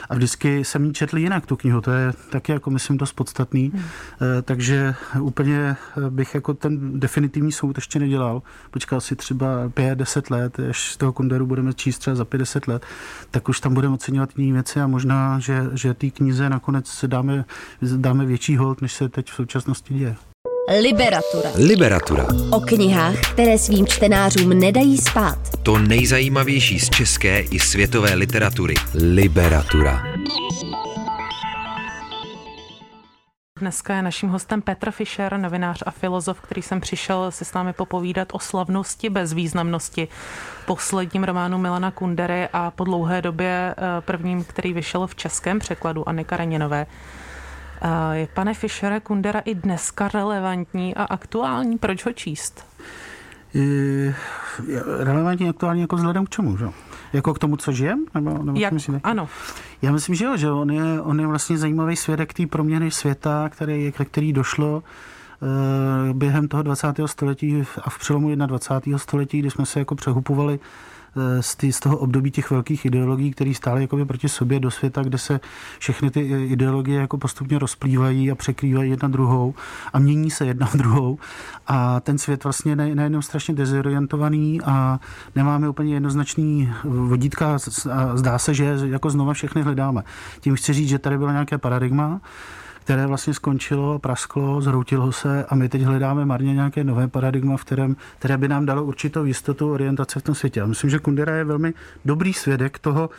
A 0.09 0.15
vždycky 0.15 0.65
jsem 0.65 0.85
ji 0.85 0.93
četl 0.93 1.19
jinak, 1.19 1.47
tu 1.47 1.57
knihu. 1.57 1.81
To 1.81 1.91
je 1.91 2.13
taky 2.31 2.53
jako 2.53 2.71
myslím 2.71 2.97
dost 2.97 3.13
podstatný. 3.13 3.73
Hmm. 3.75 3.85
Eh, 4.39 4.43
takže 4.43 4.95
úplně 5.21 5.77
bych 6.11 6.35
jako 6.35 6.55
ten 6.55 7.01
definitivní 7.01 7.53
soud 7.53 7.79
ještě 7.79 7.99
nedělal. 7.99 8.43
Počkal 8.71 9.01
si 9.01 9.17
třeba 9.17 9.69
5-10 9.69 10.31
let, 10.31 10.61
až 10.69 10.93
z 10.93 10.97
toho 10.97 11.13
Kunderu 11.13 11.47
budeme 11.47 11.73
číst 11.73 11.99
třeba 11.99 12.17
za 12.17 12.25
50 12.25 12.69
let, 12.69 12.87
tak 13.31 13.49
už 13.49 13.61
tam 13.61 13.75
budeme 13.75 13.95
oceňovat 13.95 14.39
jiné 14.39 14.53
věci 14.53 14.81
a 14.81 14.87
možná, 14.87 15.39
že, 15.39 15.67
že 15.73 15.95
té 15.95 16.11
knize 16.11 16.51
nakonec 16.51 17.05
dáme, 17.07 17.45
dáme 17.97 18.27
větší 18.27 18.57
hold, 18.57 18.83
než 18.83 18.93
se 18.93 19.09
teď 19.09 19.31
v 19.31 19.35
současnosti 19.35 19.95
děje. 19.95 20.17
Liberatura. 20.69 21.51
Liberatura. 21.57 22.27
O 22.51 22.61
knihách, 22.61 23.21
které 23.33 23.59
svým 23.59 23.87
čtenářům 23.87 24.49
nedají 24.49 24.99
spát. 24.99 25.39
To 25.63 25.79
nejzajímavější 25.79 26.81
z 26.81 26.91
české 26.91 27.41
i 27.41 27.59
světové 27.59 28.15
literatury. 28.15 28.75
Liberatura. 28.95 30.03
Dneska 33.59 33.97
je 33.97 34.03
naším 34.03 34.29
hostem 34.29 34.63
Petr 34.63 34.91
Fischer, 34.91 35.39
novinář 35.39 35.83
a 35.87 35.91
filozof, 35.91 36.41
který 36.41 36.63
jsem 36.63 36.81
přišel 36.81 37.31
si 37.31 37.45
s 37.45 37.53
námi 37.53 37.73
popovídat 37.73 38.29
o 38.33 38.39
slavnosti 38.39 39.11
bez 39.11 39.33
významnosti, 39.33 40.09
posledním 40.67 41.25
románu 41.25 41.59
Milana 41.59 41.91
Kundery 41.91 42.49
a 42.53 42.71
po 42.71 42.85
dlouhé 42.85 43.23
době 43.23 43.75
eh, 43.77 44.01
prvním, 44.01 44.45
který 44.45 44.73
vyšel 44.73 45.07
v 45.07 45.15
českém 45.15 45.59
překladu 45.59 46.09
Anny 46.09 46.25
Kareninové. 46.25 46.87
Je 48.13 48.29
pane 48.35 48.55
Fischere 48.55 49.01
Kundera 49.01 49.41
i 49.41 49.55
dneska 49.55 50.09
relevantní 50.09 50.95
a 50.95 51.05
aktuální? 51.05 51.79
Proč 51.79 52.07
ho 52.07 52.13
číst? 52.13 52.67
Je 53.55 54.15
relevantní 54.99 55.49
aktuální 55.49 55.81
jako 55.81 55.97
vzhledem 55.97 56.27
k 56.27 56.29
čemu, 56.29 56.57
že? 56.57 56.67
Jako 57.13 57.35
k 57.35 57.39
tomu, 57.39 57.57
co 57.57 57.73
žijem? 57.73 58.05
Nebo, 58.15 58.43
nebo 58.43 58.61
Jak, 58.61 58.75
ano. 59.05 59.29
Já 59.83 59.93
myslím, 59.93 60.15
že 60.15 60.25
jo, 60.25 60.37
že 60.37 60.51
on 60.51 60.71
je, 60.71 61.01
on 61.01 61.21
je 61.21 61.27
vlastně 61.27 61.59
zajímavý 61.59 61.97
svědek 61.97 62.35
té 62.35 62.47
proměny 62.47 62.91
světa, 62.91 63.49
který, 63.49 63.93
ke 63.93 64.05
který 64.05 64.33
došlo 64.33 64.83
uh, 64.83 66.17
během 66.17 66.49
toho 66.49 66.63
20. 66.63 66.87
století 67.07 67.65
a 67.83 67.91
v 67.91 67.99
přelomu 67.99 68.35
21. 68.35 68.99
století, 68.99 69.39
kdy 69.39 69.51
jsme 69.51 69.67
se 69.67 69.79
jako 69.79 69.95
přehupovali 69.95 70.59
Eh, 70.59 70.94
z, 71.41 71.57
tý, 71.57 71.73
z 71.73 71.81
toho 71.81 71.99
období 71.99 72.31
těch 72.31 72.51
velkých 72.51 72.85
ideologií, 72.85 73.31
které 73.31 73.55
stály 73.55 73.81
jakoby 73.81 74.05
proti 74.05 74.29
sobě 74.29 74.61
do 74.61 74.71
světa, 74.71 75.03
kde 75.03 75.19
se 75.19 75.41
všechny 75.79 76.11
ty 76.11 76.21
ideologie 76.47 77.01
jako 77.01 77.19
postupně 77.19 77.59
rozplývají 77.59 78.31
a 78.31 78.35
překrývají 78.35 78.91
jedna 78.91 79.09
druhou 79.09 79.55
a 79.93 79.99
mění 79.99 80.31
se 80.31 80.47
jedna 80.47 80.69
druhou. 80.75 81.19
A 81.67 82.01
ten 82.01 82.19
svět 82.19 82.45
vlastně 82.45 82.77
ne, 82.77 82.95
nejenom 82.95 83.23
strašně 83.23 83.55
dezorientovaný 83.55 84.61
a 84.65 85.01
nemáme 85.37 85.69
úplně 85.69 85.95
jednoznačný 85.95 86.73
vodítka 86.85 87.57
a 87.93 88.17
zdá 88.17 88.39
se, 88.39 88.55
že 88.55 88.77
jako 88.85 89.11
znova 89.11 89.33
všechny 89.33 89.63
hledáme. 89.63 90.03
Tím 90.41 90.57
chci 90.57 90.73
říct, 90.73 90.89
že 90.89 90.99
tady 90.99 91.19
bylo 91.19 91.31
nějaké 91.31 91.59
paradigma, 91.59 92.21
které 92.85 93.07
vlastně 93.07 93.35
skončilo, 93.35 93.99
prasklo, 93.99 94.61
zhroutilo 94.61 95.13
se 95.13 95.45
a 95.45 95.55
my 95.55 95.69
teď 95.69 95.83
hledáme 95.83 96.25
marně 96.25 96.55
nějaké 96.55 96.85
nové 96.85 97.09
paradigma, 97.09 97.57
v 97.57 97.65
kterém, 97.65 97.97
které 98.19 98.37
by 98.39 98.49
nám 98.49 98.67
dalo 98.67 98.85
určitou 98.85 99.25
jistotu 99.25 99.73
orientace 99.73 100.21
v 100.21 100.23
tom 100.23 100.35
světě. 100.35 100.61
A 100.61 100.67
myslím, 100.67 100.91
že 100.91 100.99
Kundera 100.99 101.37
je 101.37 101.45
velmi 101.45 101.75
dobrý 102.05 102.33
svědek 102.33 102.79
toho, 102.79 103.11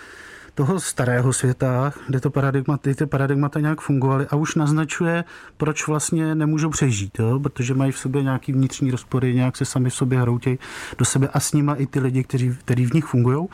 toho 0.55 0.79
starého 0.79 1.33
světa, 1.33 1.93
kde 2.07 2.19
to 2.19 2.29
paradigma, 2.29 2.77
ty, 2.77 2.95
ty 2.95 3.05
paradigmata 3.05 3.59
nějak 3.59 3.81
fungovaly 3.81 4.27
a 4.29 4.35
už 4.35 4.55
naznačuje, 4.55 5.23
proč 5.57 5.87
vlastně 5.87 6.35
nemůžou 6.35 6.69
přežít, 6.69 7.19
jo? 7.19 7.39
protože 7.39 7.73
mají 7.73 7.91
v 7.91 7.97
sobě 7.97 8.23
nějaký 8.23 8.53
vnitřní 8.53 8.91
rozpory, 8.91 9.33
nějak 9.33 9.57
se 9.57 9.65
sami 9.65 9.89
v 9.89 9.93
sobě 9.93 10.21
hroutějí 10.21 10.59
do 10.97 11.05
sebe 11.05 11.29
a 11.33 11.39
s 11.39 11.53
nima 11.53 11.75
i 11.75 11.85
ty 11.85 11.99
lidi, 11.99 12.23
kteří, 12.23 12.55
kteří 12.65 12.85
v 12.85 12.93
nich 12.93 13.05
fungují. 13.05 13.47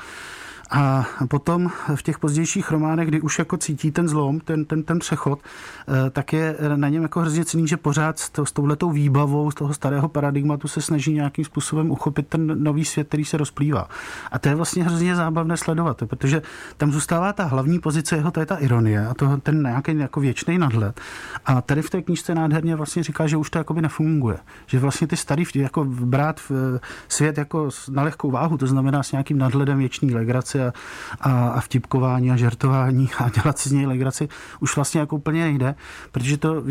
A 0.71 1.05
potom 1.27 1.71
v 1.95 2.03
těch 2.03 2.19
pozdějších 2.19 2.71
románech, 2.71 3.07
kdy 3.07 3.21
už 3.21 3.39
jako 3.39 3.57
cítí 3.57 3.91
ten 3.91 4.07
zlom, 4.07 4.39
ten, 4.39 4.65
ten, 4.65 4.83
ten 4.83 4.99
přechod, 4.99 5.39
eh, 5.87 6.09
tak 6.09 6.33
je 6.33 6.55
na 6.75 6.89
něm 6.89 7.03
jako 7.03 7.19
hrozně 7.19 7.45
cený, 7.45 7.67
že 7.67 7.77
pořád 7.77 8.19
s, 8.19 8.29
to, 8.29 8.45
s 8.45 8.51
touhletou 8.51 8.91
výbavou 8.91 9.51
z 9.51 9.55
toho 9.55 9.73
starého 9.73 10.07
paradigmatu 10.07 10.67
se 10.67 10.81
snaží 10.81 11.13
nějakým 11.13 11.45
způsobem 11.45 11.91
uchopit 11.91 12.27
ten 12.27 12.63
nový 12.63 12.85
svět, 12.85 13.07
který 13.07 13.25
se 13.25 13.37
rozplývá. 13.37 13.87
A 14.31 14.39
to 14.39 14.49
je 14.49 14.55
vlastně 14.55 14.83
hrozně 14.83 15.15
zábavné 15.15 15.57
sledovat, 15.57 16.03
protože 16.05 16.41
tam 16.77 16.91
zůstává 16.91 17.33
ta 17.33 17.43
hlavní 17.43 17.79
pozice 17.79 18.15
jeho, 18.15 18.31
to 18.31 18.39
je 18.39 18.45
ta 18.45 18.55
ironie 18.55 19.07
a 19.07 19.13
to 19.13 19.37
ten 19.37 19.63
nějaký 19.63 19.97
jako 19.97 20.19
věčný 20.19 20.57
nadhled. 20.57 21.01
A 21.45 21.61
tady 21.61 21.81
v 21.81 21.89
té 21.89 22.01
knížce 22.01 22.35
nádherně 22.35 22.75
vlastně 22.75 23.03
říká, 23.03 23.27
že 23.27 23.37
už 23.37 23.49
to 23.49 23.57
jakoby 23.57 23.81
nefunguje. 23.81 24.37
Že 24.65 24.79
vlastně 24.79 25.07
ty 25.07 25.17
starý 25.17 25.43
jako 25.55 25.85
brát 25.85 26.39
v 26.49 26.79
svět 27.07 27.37
jako 27.37 27.69
na 27.89 28.03
lehkou 28.03 28.31
váhu, 28.31 28.57
to 28.57 28.67
znamená 28.67 29.03
s 29.03 29.11
nějakým 29.11 29.37
nadhledem 29.37 29.77
věčný 29.77 30.13
legrace 30.13 30.60
a, 30.63 30.73
a, 31.21 31.47
a 31.49 31.61
vtipkování 31.61 32.31
a 32.31 32.35
žertování 32.35 33.09
a 33.17 33.29
dělat 33.29 33.59
si 33.59 33.69
z 33.69 33.71
něj 33.71 33.85
legraci 33.85 34.29
už 34.59 34.75
vlastně 34.75 34.99
jako 34.99 35.15
úplně 35.15 35.43
nejde, 35.43 35.75
protože 36.11 36.37
to 36.37 36.63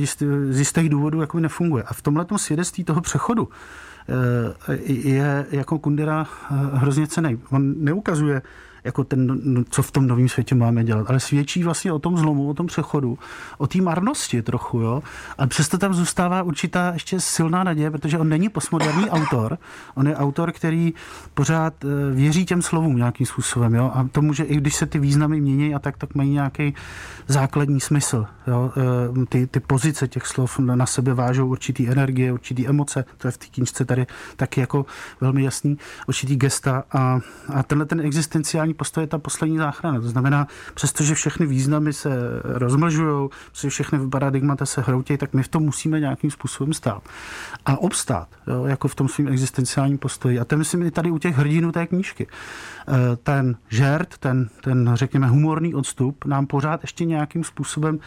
z 0.50 0.58
jistých 0.58 0.88
důvodů 0.88 1.20
jako 1.20 1.40
nefunguje. 1.40 1.82
A 1.82 1.94
v 1.94 2.02
tomhle 2.02 2.26
svědectví 2.36 2.84
toho 2.84 3.00
přechodu 3.00 3.48
eh, 4.68 4.78
je 4.86 5.46
jako 5.50 5.78
Kundera 5.78 6.26
eh, 6.26 6.54
hrozně 6.72 7.06
cený. 7.06 7.38
On 7.50 7.84
neukazuje 7.84 8.42
jako 8.84 9.04
ten, 9.04 9.40
no, 9.44 9.64
co 9.70 9.82
v 9.82 9.90
tom 9.90 10.06
novém 10.06 10.28
světě 10.28 10.54
máme 10.54 10.84
dělat, 10.84 11.10
ale 11.10 11.20
svědčí 11.20 11.64
vlastně 11.64 11.92
o 11.92 11.98
tom 11.98 12.16
zlomu, 12.16 12.48
o 12.48 12.54
tom 12.54 12.66
přechodu, 12.66 13.18
o 13.58 13.66
té 13.66 13.80
marnosti 13.80 14.42
trochu, 14.42 14.80
jo. 14.80 15.02
A 15.38 15.46
přesto 15.46 15.78
tam 15.78 15.94
zůstává 15.94 16.42
určitá 16.42 16.90
ještě 16.92 17.20
silná 17.20 17.64
naděje, 17.64 17.90
protože 17.90 18.18
on 18.18 18.28
není 18.28 18.48
postmoderní 18.48 19.10
autor, 19.10 19.58
on 19.94 20.06
je 20.08 20.16
autor, 20.16 20.52
který 20.52 20.94
pořád 21.34 21.84
eh, 21.84 22.14
věří 22.14 22.44
těm 22.44 22.62
slovům 22.62 22.96
nějakým 22.96 23.26
způsobem, 23.26 23.74
jo. 23.74 23.90
A 23.94 24.08
tomu, 24.12 24.32
že 24.32 24.44
i 24.44 24.56
když 24.56 24.74
se 24.74 24.86
ty 24.86 24.98
významy 24.98 25.40
mění 25.40 25.74
a 25.74 25.78
tak, 25.78 25.96
tak 25.96 26.14
mají 26.14 26.30
nějaký 26.30 26.74
základní 27.26 27.80
smysl, 27.80 28.26
jo. 28.46 28.72
Eh, 28.76 29.26
ty, 29.26 29.46
ty 29.46 29.60
pozice 29.60 30.08
těch 30.08 30.26
slov 30.26 30.58
na 30.58 30.86
sebe 30.86 31.14
vážou 31.14 31.48
určitý 31.48 31.88
energie, 31.88 32.32
určitý 32.32 32.68
emoce, 32.68 33.04
to 33.18 33.28
je 33.28 33.32
v 33.32 33.38
té 33.38 33.46
knížce 33.46 33.84
tady 33.84 34.06
taky 34.36 34.60
jako 34.60 34.86
velmi 35.20 35.44
jasný, 35.44 35.78
určitý 36.08 36.36
gesta 36.36 36.84
a, 36.92 37.20
a 37.54 37.62
tenhle 37.62 37.86
ten 37.86 38.00
existenciální 38.00 38.69
morální 38.70 38.74
postoj 38.74 39.02
je 39.02 39.06
ta 39.06 39.18
poslední 39.18 39.58
záchrana. 39.58 40.00
To 40.00 40.08
znamená, 40.08 40.46
přestože 40.74 41.14
všechny 41.14 41.46
významy 41.46 41.92
se 41.92 42.10
rozmlžují, 42.44 43.28
přestože 43.52 43.70
všechny 43.70 44.08
paradigmata 44.10 44.66
se 44.66 44.80
hroutějí, 44.80 45.18
tak 45.18 45.34
my 45.34 45.42
v 45.42 45.48
tom 45.48 45.62
musíme 45.62 46.00
nějakým 46.00 46.30
způsobem 46.30 46.72
stát. 46.72 47.02
A 47.66 47.76
obstát, 47.76 48.28
jo, 48.46 48.64
jako 48.64 48.88
v 48.88 48.94
tom 48.94 49.08
svým 49.08 49.28
existenciálním 49.28 49.98
postoji. 49.98 50.40
A 50.40 50.44
to 50.44 50.56
myslím 50.56 50.82
i 50.82 50.90
tady 50.90 51.10
u 51.10 51.18
těch 51.18 51.36
hrdinů 51.36 51.72
té 51.72 51.86
knížky. 51.86 52.26
E, 52.26 53.16
ten 53.16 53.56
žert, 53.68 54.18
ten, 54.18 54.48
ten, 54.62 54.90
řekněme, 54.94 55.28
humorný 55.28 55.74
odstup 55.74 56.24
nám 56.24 56.46
pořád 56.46 56.82
ještě 56.82 57.04
nějakým 57.04 57.44
způsobem 57.44 57.98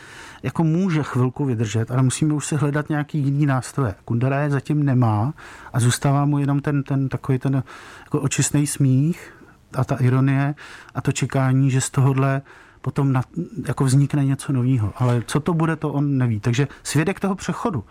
jako 0.44 0.64
může 0.64 1.04
chvilku 1.04 1.46
vydržet, 1.46 1.92
ale 1.92 2.04
musíme 2.04 2.34
už 2.34 2.46
si 2.46 2.56
hledat 2.56 2.90
nějaký 2.90 3.18
jiný 3.20 3.46
nástroje. 3.46 3.96
Kundera 4.06 4.40
je 4.40 4.50
zatím 4.50 4.84
nemá 4.84 5.34
a 5.74 5.80
zůstává 5.80 6.26
mu 6.26 6.40
jenom 6.40 6.60
ten, 6.60 6.84
ten 6.84 7.10
takový 7.10 7.40
ten 7.40 7.64
jako 8.06 8.22
očistný 8.22 8.68
smích, 8.68 9.34
a 9.78 9.84
ta 9.84 9.96
ironie 9.96 10.56
a 10.96 11.02
to 11.02 11.12
čekání, 11.12 11.72
že 11.72 11.82
z 11.82 11.90
tohohle 11.90 12.42
potom 12.82 13.14
na, 13.14 13.24
jako 13.68 13.84
vznikne 13.84 14.26
něco 14.26 14.54
nového. 14.54 14.94
Ale 14.96 15.22
co 15.26 15.40
to 15.40 15.54
bude, 15.54 15.76
to 15.76 15.90
on 15.90 16.18
neví. 16.18 16.40
Takže 16.40 16.68
svědek 16.84 17.20
toho 17.20 17.36
přechodu 17.36 17.84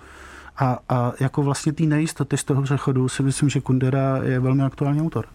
a, 0.57 0.79
a 0.89 1.13
jako 1.21 1.43
vlastně 1.43 1.73
té 1.73 1.85
nejistoty 1.85 2.37
z 2.37 2.45
toho 2.45 2.63
přechodu 2.63 3.09
si 3.09 3.23
myslím, 3.23 3.49
že 3.49 3.61
Kundera 3.61 4.19
je 4.23 4.41
velmi 4.41 4.63
aktuální 4.63 5.01
autor. 5.01 5.27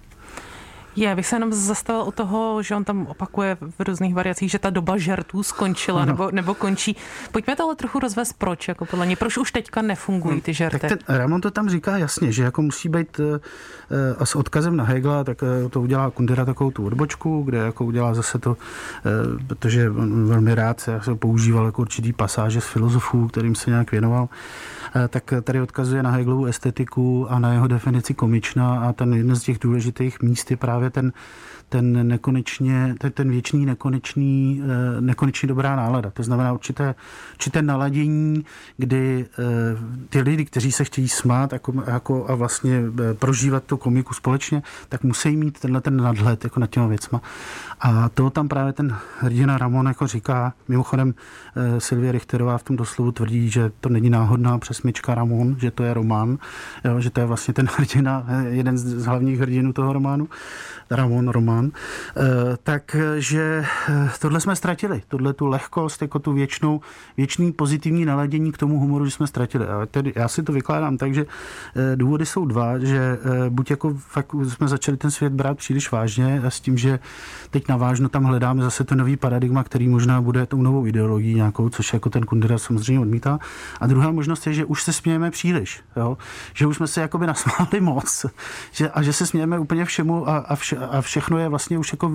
Je, 0.98 1.16
bych 1.16 1.28
se 1.28 1.36
jenom 1.36 1.54
zastavil 1.54 2.04
u 2.04 2.12
toho, 2.12 2.64
že 2.64 2.76
on 2.76 2.84
tam 2.84 3.08
opakuje 3.08 3.58
v 3.62 3.84
různých 3.88 4.16
variacích, 4.16 4.52
že 4.52 4.60
ta 4.60 4.70
doba 4.70 4.98
žertů 4.98 5.44
skončila 5.44 6.06
nebo, 6.06 6.32
nebo 6.32 6.54
končí. 6.54 6.96
Pojďme 7.32 7.56
to 7.56 7.64
ale 7.64 7.76
trochu 7.76 8.00
rozvést, 8.00 8.34
proč, 8.34 8.68
jako 8.68 8.86
podle 8.86 9.06
něj, 9.06 9.16
proč 9.16 9.38
už 9.38 9.52
teďka 9.52 9.82
nefungují 9.82 10.42
ty 10.42 10.54
žerty. 10.54 10.80
Tak 10.80 10.90
ten 10.90 11.18
Ramon 11.18 11.42
to 11.42 11.52
tam 11.52 11.70
říká 11.70 11.98
jasně, 11.98 12.32
že 12.32 12.44
jako 12.44 12.62
musí 12.62 12.90
být 12.90 13.20
uh, 13.20 13.26
s 14.24 14.36
odkazem 14.36 14.76
na 14.76 14.84
Hegla, 14.84 15.24
tak 15.24 15.42
uh, 15.42 15.70
to 15.70 15.82
udělá 15.82 16.10
Kundera 16.10 16.46
takovou 16.46 16.72
tu 16.72 16.86
odbočku, 16.86 17.44
kde 17.44 17.58
jako 17.58 17.86
udělá 17.86 18.14
zase 18.14 18.40
to, 18.40 18.58
protože 19.48 19.90
on 19.90 20.28
velmi 20.28 20.56
rád 20.56 20.80
se, 20.80 21.00
se 21.04 21.16
používal 21.16 21.66
jako 21.66 21.82
určitý 21.82 22.14
pasáže 22.14 22.62
z 22.62 22.66
filozofů, 22.66 23.28
kterým 23.28 23.56
se 23.56 23.70
nějak 23.70 23.92
věnoval. 23.92 24.30
Eh, 24.98 25.08
tak 25.08 25.34
tady 25.44 25.62
odkazuje 25.62 26.04
na 26.04 26.12
Hegelovu 26.12 26.46
estetiku 26.46 27.32
a 27.32 27.40
na 27.40 27.54
jeho 27.54 27.68
definici 27.68 28.14
komična 28.14 28.80
a 28.80 28.94
ten 28.94 29.14
jeden 29.14 29.36
z 29.36 29.44
těch 29.44 29.60
důležitých 29.60 30.22
míst 30.22 30.52
je 30.52 30.58
právě 30.58 30.90
ten 30.90 31.14
ten 31.70 32.08
nekonečně, 32.08 32.96
ten, 33.00 33.12
ten 33.12 33.30
věčný 33.30 33.66
nekonečný, 33.66 34.62
eh, 34.64 35.02
nekonečně 35.02 35.48
dobrá 35.48 35.76
nálada. 35.76 36.10
To 36.10 36.24
znamená 36.24 36.54
určité, 36.54 36.96
určité 37.34 37.62
naladění, 37.62 38.46
kdy 38.78 39.26
eh, 39.32 39.44
ty 40.10 40.22
lidi, 40.22 40.46
kteří 40.46 40.72
se 40.72 40.84
chtějí 40.84 41.08
smát 41.08 41.54
jako, 41.54 41.74
jako 41.88 42.26
a 42.30 42.36
vlastně 42.36 42.84
prožívat 43.20 43.64
tu 43.64 43.78
komiku 43.78 44.14
společně, 44.14 44.64
tak 44.90 45.04
musí 45.04 45.38
mít 45.38 45.60
tenhle 45.60 45.82
ten 45.82 45.98
nadhled 45.98 46.44
jako 46.44 46.60
nad 46.60 46.70
těma 46.70 46.88
věcma. 46.88 47.22
A 47.80 48.10
to 48.10 48.30
tam 48.30 48.48
právě 48.48 48.74
ten 48.74 48.96
hrdina 49.20 49.58
Ramon 49.58 49.88
jako 49.88 50.08
říká, 50.08 50.54
mimochodem 50.68 51.14
Silvia 51.78 52.12
Richterová 52.12 52.58
v 52.58 52.64
tom 52.64 52.76
doslovu 52.76 53.12
tvrdí, 53.12 53.50
že 53.50 53.72
to 53.80 53.90
není 53.90 54.10
náhodná 54.10 54.58
přesmička 54.88 55.16
Ramon, 55.16 55.56
že 55.60 55.72
to 55.72 55.84
je 55.84 55.94
román, 55.94 56.38
jo, 56.86 57.02
že 57.02 57.10
to 57.10 57.20
je 57.20 57.26
vlastně 57.26 57.54
ten 57.54 57.68
hrdina, 57.78 58.26
jeden 58.50 58.78
z 58.78 59.06
hlavních 59.06 59.40
hrdinů 59.40 59.74
toho 59.74 59.94
románu, 59.94 60.30
Ramon, 60.90 61.28
román, 61.28 61.72
eh, 61.72 62.22
takže 62.64 63.66
eh, 63.90 64.10
tohle 64.20 64.40
jsme 64.40 64.56
ztratili. 64.56 65.02
Tohle 65.08 65.34
tu 65.34 65.46
lehkost, 65.46 66.02
jako 66.02 66.20
tu 66.20 66.34
věčnou, 66.34 66.82
věčný 67.18 67.52
pozitivní 67.52 68.06
naladění 68.06 68.52
k 68.52 68.58
tomu 68.58 68.80
humoru, 68.80 69.06
že 69.06 69.12
jsme 69.12 69.28
ztratili. 69.28 69.68
A 69.68 69.86
tedy 69.86 70.14
já 70.16 70.28
si 70.28 70.44
to 70.44 70.54
vykládám 70.54 70.98
tak, 70.98 71.14
že 71.14 71.26
eh, 71.76 71.96
důvody 71.96 72.26
jsou 72.26 72.46
dva, 72.46 72.80
že 72.80 73.18
buď 73.50 73.72
jako 73.72 73.94
fakt 73.98 74.36
jsme 74.48 74.68
začali 74.68 74.98
ten 74.98 75.12
svět 75.12 75.34
brát 75.34 75.58
příliš 75.58 75.92
vážně 75.92 76.42
a 76.46 76.50
s 76.50 76.60
tím, 76.60 76.78
že 76.78 77.00
teď 77.50 77.68
navážno 77.68 78.10
tam 78.10 78.24
hledáme 78.24 78.64
zase 78.64 78.84
to 78.84 78.96
nový 78.96 79.18
paradigma, 79.18 79.64
který 79.64 79.88
možná 79.88 80.22
bude 80.22 80.46
tou 80.46 80.62
novou 80.62 80.86
ideologií 80.86 81.36
nějakou, 81.36 81.70
což 81.70 81.94
jako 81.94 82.10
ten 82.10 82.24
Kundera 82.24 82.58
samozřejmě 82.58 83.00
odmítá. 83.00 83.40
A 83.80 83.88
druhá 83.88 84.12
možnost 84.12 84.48
je, 84.48 84.54
že 84.54 84.66
už 84.66 84.84
se 84.84 84.94
smějeme 84.94 85.32
příliš, 85.32 85.82
jo? 85.96 86.18
že 86.54 86.68
už 86.68 86.76
jsme 86.76 86.88
se 86.88 87.02
jakoby 87.02 87.28
nasmáli 87.28 87.82
moc 87.82 88.26
že, 88.72 88.90
a 88.90 89.02
že 89.02 89.14
se 89.14 89.26
smějeme 89.26 89.60
úplně 89.60 89.86
všemu 89.86 90.30
a, 90.30 90.38
a, 90.38 90.56
vše, 90.56 90.77
a 90.90 91.02
všechno 91.02 91.38
je 91.38 91.50
vlastně 91.50 91.78
už 91.78 91.94
jako 91.94 92.12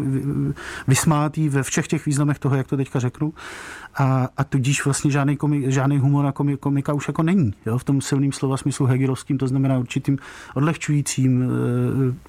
vysmátý 0.89 1.49
ve 1.49 1.63
všech 1.63 1.89
těch 1.89 2.07
významech 2.07 2.39
toho, 2.39 2.57
jak 2.57 2.67
to 2.67 2.77
teďka 2.77 2.99
řeknu. 2.99 3.33
A, 3.95 4.29
a 4.37 4.45
tudíž 4.45 4.85
vlastně 4.85 5.11
žádný, 5.11 5.37
komik, 5.37 5.71
žádný 5.71 5.99
humor 5.99 6.27
a 6.27 6.33
komik, 6.33 6.61
komika 6.61 6.93
už 6.93 7.09
jako 7.09 7.23
není. 7.23 7.55
Jo? 7.67 7.79
V 7.79 7.85
tom 7.85 8.01
silným 8.01 8.33
slova 8.33 8.57
smyslu 8.57 8.87
hegelovským, 8.87 9.39
to 9.39 9.47
znamená 9.49 9.79
určitým 9.79 10.19
odlehčujícím, 10.55 11.43
e, 11.43 11.47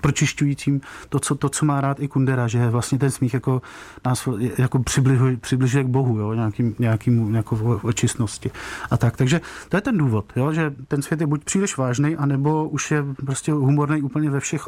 pročišťujícím 0.02 0.82
to 1.10 1.20
co, 1.20 1.36
to, 1.36 1.50
co 1.50 1.66
má 1.66 1.82
rád 1.82 2.00
i 2.00 2.08
Kundera, 2.08 2.48
že 2.48 2.70
vlastně 2.70 2.98
ten 2.98 3.12
smích 3.12 3.34
jako 3.34 3.62
nás 4.06 4.28
jako 4.58 4.84
přibližuje, 4.84 5.38
přibližuje 5.38 5.84
k 5.84 5.88
Bohu, 5.88 6.20
jo? 6.20 6.34
Nějakým, 6.34 6.76
nějakým 6.80 7.32
nějakou 7.32 7.80
očistnosti 7.84 8.52
a 8.92 8.98
tak. 8.98 9.18
Takže 9.18 9.42
to 9.70 9.78
je 9.78 9.82
ten 9.82 9.98
důvod, 9.98 10.26
jo? 10.36 10.54
že 10.54 10.74
ten 10.88 11.02
svět 11.02 11.22
je 11.22 11.28
buď 11.28 11.44
příliš 11.44 11.78
vážný, 11.78 12.16
anebo 12.16 12.70
už 12.70 12.92
je 12.92 13.04
prostě 13.26 13.52
humorný 13.52 14.02
úplně 14.02 14.30
ve 14.30 14.40
všech, 14.40 14.68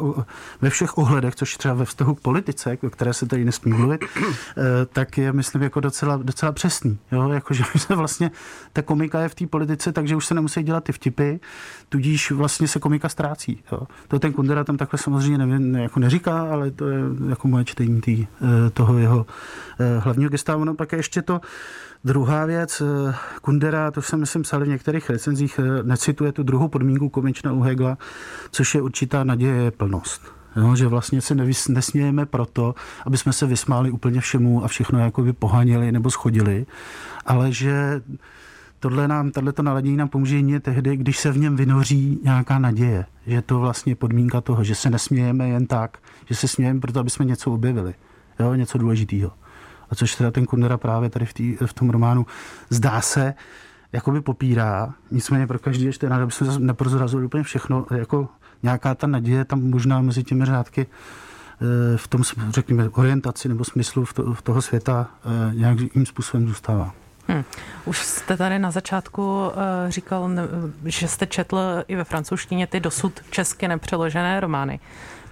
ve 0.61 0.69
všech 0.69 0.97
ohledech, 0.97 1.35
což 1.35 1.54
třeba 1.57 1.73
ve 1.73 1.85
vztahu 1.85 2.15
k 2.15 2.19
politice, 2.19 2.77
o 2.83 2.89
které 2.89 3.13
se 3.13 3.25
tady 3.25 3.45
nesmí 3.45 3.73
mluvit, 3.73 4.05
eh, 4.21 4.63
tak 4.93 5.17
je, 5.17 5.33
myslím, 5.33 5.61
jako 5.61 5.79
docela, 5.79 6.17
docela 6.17 6.51
přesný. 6.51 6.97
Jo? 7.11 7.29
Jako, 7.29 7.53
že 7.53 7.63
se 7.77 7.95
vlastně 7.95 8.31
ta 8.73 8.81
komika 8.81 9.19
je 9.19 9.29
v 9.29 9.35
té 9.35 9.47
politice, 9.47 9.91
takže 9.91 10.15
už 10.15 10.25
se 10.25 10.33
nemusí 10.33 10.63
dělat 10.63 10.83
ty 10.83 10.91
vtipy, 10.91 11.35
tudíž 11.89 12.31
vlastně 12.31 12.67
se 12.67 12.79
komika 12.79 13.09
ztrácí. 13.09 13.63
Jo? 13.71 13.79
To 14.07 14.19
ten 14.19 14.33
Kundera 14.33 14.63
tam 14.63 14.77
takhle 14.77 14.99
samozřejmě 14.99 15.37
nevím, 15.37 15.75
jako 15.75 15.99
neříká, 15.99 16.41
ale 16.51 16.71
to 16.71 16.89
je 16.89 16.99
jako 17.29 17.47
moje 17.47 17.65
čtení 17.65 18.01
tý, 18.01 18.27
eh, 18.41 18.69
toho 18.69 18.97
jeho 18.97 19.25
eh, 19.79 19.99
hlavního 19.99 20.29
gesta. 20.29 20.57
Ono 20.57 20.73
pak 20.73 20.91
je 20.91 20.99
ještě 20.99 21.21
to, 21.21 21.41
Druhá 22.05 22.45
věc, 22.45 22.81
Kundera, 23.41 23.91
to 23.91 24.01
jsem 24.01 24.19
myslím 24.19 24.41
psal 24.41 24.59
v 24.59 24.67
některých 24.67 25.09
recenzích, 25.09 25.59
necituje 25.83 26.31
tu 26.31 26.43
druhou 26.43 26.67
podmínku 26.67 27.09
komična 27.09 27.53
u 27.53 27.61
Hegla, 27.61 27.97
což 28.51 28.75
je 28.75 28.81
určitá 28.81 29.23
naděje 29.23 29.71
plnost. 29.71 30.21
Jo, 30.55 30.75
že 30.75 30.87
vlastně 30.87 31.21
se 31.21 31.35
nevys, 31.35 31.67
nesmějeme 31.67 32.25
proto, 32.25 32.75
aby 33.05 33.17
jsme 33.17 33.33
se 33.33 33.45
vysmáli 33.45 33.91
úplně 33.91 34.21
všemu 34.21 34.63
a 34.63 34.67
všechno 34.67 34.99
jakoby 34.99 35.33
pohanili 35.33 35.91
nebo 35.91 36.11
schodili, 36.11 36.65
ale 37.25 37.51
že 37.51 38.01
tohle 38.79 39.07
nám, 39.07 39.31
tohleto 39.31 39.63
naladění 39.63 39.97
nám 39.97 40.09
pomůže 40.09 40.35
jedině 40.35 40.59
tehdy, 40.59 40.97
když 40.97 41.17
se 41.19 41.31
v 41.31 41.37
něm 41.37 41.55
vynoří 41.55 42.19
nějaká 42.23 42.59
naděje, 42.59 43.05
že 43.27 43.41
to 43.41 43.59
vlastně 43.59 43.95
podmínka 43.95 44.41
toho, 44.41 44.63
že 44.63 44.75
se 44.75 44.89
nesmějeme 44.89 45.49
jen 45.49 45.67
tak, 45.67 45.97
že 46.25 46.35
se 46.35 46.47
smějeme 46.47 46.79
proto, 46.79 46.99
aby 46.99 47.09
jsme 47.09 47.25
něco 47.25 47.51
objevili, 47.51 47.93
jo, 48.39 48.53
něco 48.53 48.77
důležitého. 48.77 49.31
A 49.89 49.95
což 49.95 50.15
teda 50.15 50.31
ten 50.31 50.45
Kundera 50.45 50.77
právě 50.77 51.09
tady 51.09 51.25
v, 51.25 51.33
tý, 51.33 51.57
v 51.65 51.73
tom 51.73 51.89
románu 51.89 52.25
zdá 52.69 53.01
se, 53.01 53.33
jakoby 53.93 54.21
popírá, 54.21 54.93
nicméně 55.11 55.47
pro 55.47 55.59
každý 55.59 55.85
ještě 55.85 56.07
aby 56.07 56.31
jsme 56.31 56.59
neprozrazili 56.59 57.25
úplně 57.25 57.43
všechno, 57.43 57.85
jako 57.95 58.29
nějaká 58.65 58.95
ta 58.95 59.07
naděje 59.07 59.45
tam 59.45 59.61
možná 59.63 60.01
mezi 60.01 60.23
těmi 60.23 60.45
řádky 60.45 60.81
eh, 60.85 61.97
v 61.97 62.07
tom, 62.07 62.21
řekněme, 62.49 62.89
orientaci 62.89 63.49
nebo 63.49 63.63
smyslu 63.63 64.05
v, 64.05 64.13
to, 64.13 64.33
v 64.33 64.41
toho 64.41 64.61
světa 64.61 65.07
eh, 65.25 65.55
nějakým 65.55 66.05
způsobem 66.05 66.47
zůstává. 66.47 67.04
Hmm. 67.27 67.43
Už 67.85 67.97
jste 67.97 68.37
tady 68.37 68.59
na 68.59 68.71
začátku 68.71 69.45
uh, 69.47 69.51
říkal, 69.87 70.29
že 70.85 71.07
jste 71.07 71.25
četl 71.25 71.59
i 71.87 71.95
ve 71.95 72.03
francouzštině 72.03 72.67
ty 72.67 72.79
dosud 72.79 73.21
česky 73.29 73.67
nepřeložené 73.67 74.39
romány. 74.39 74.79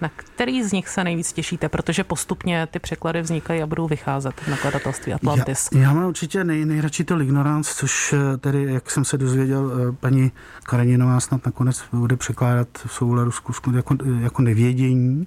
Na 0.00 0.10
který 0.16 0.62
z 0.62 0.72
nich 0.72 0.88
se 0.88 1.04
nejvíc 1.04 1.32
těšíte? 1.32 1.68
Protože 1.68 2.04
postupně 2.04 2.66
ty 2.70 2.78
překlady 2.78 3.22
vznikají 3.22 3.62
a 3.62 3.66
budou 3.66 3.88
vycházet 3.88 4.40
v 4.40 4.48
nakladatelství 4.48 5.12
Atlantis. 5.12 5.68
Já, 5.72 5.80
já 5.80 5.92
mám 5.92 6.04
určitě 6.04 6.44
nej, 6.44 6.64
nejradši 6.64 7.04
to 7.04 7.16
L'Ignorance, 7.16 7.74
což 7.74 8.12
eh, 8.12 8.36
tedy, 8.36 8.64
jak 8.64 8.90
jsem 8.90 9.04
se 9.04 9.18
dozvěděl, 9.18 9.72
eh, 9.72 9.92
paní 9.92 10.32
Kareninová 10.62 11.20
snad 11.20 11.46
nakonec 11.46 11.84
bude 11.92 12.16
překládat 12.16 12.68
v 12.86 12.92
souladu 12.92 13.32
s 13.32 13.42
jako, 13.76 13.96
jako 14.20 14.42
nevědění. 14.42 15.26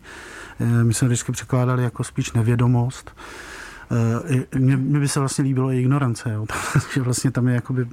My 0.84 0.94
jsme 0.94 1.08
vždycky 1.08 1.32
překládali 1.32 1.84
jako 1.84 2.04
spíš 2.04 2.32
nevědomost. 2.32 3.16
Eh, 3.92 4.60
mně, 4.60 4.78
mně 4.78 5.00
by 5.00 5.08
se 5.08 5.20
vlastně 5.20 5.44
líbilo 5.44 5.72
i 5.72 5.80
ignorance, 5.80 6.32
jo. 6.34 6.46
že 6.94 7.02
vlastně 7.02 7.32
tam 7.32 7.48
je 7.48 7.56
jakoby 7.56 7.88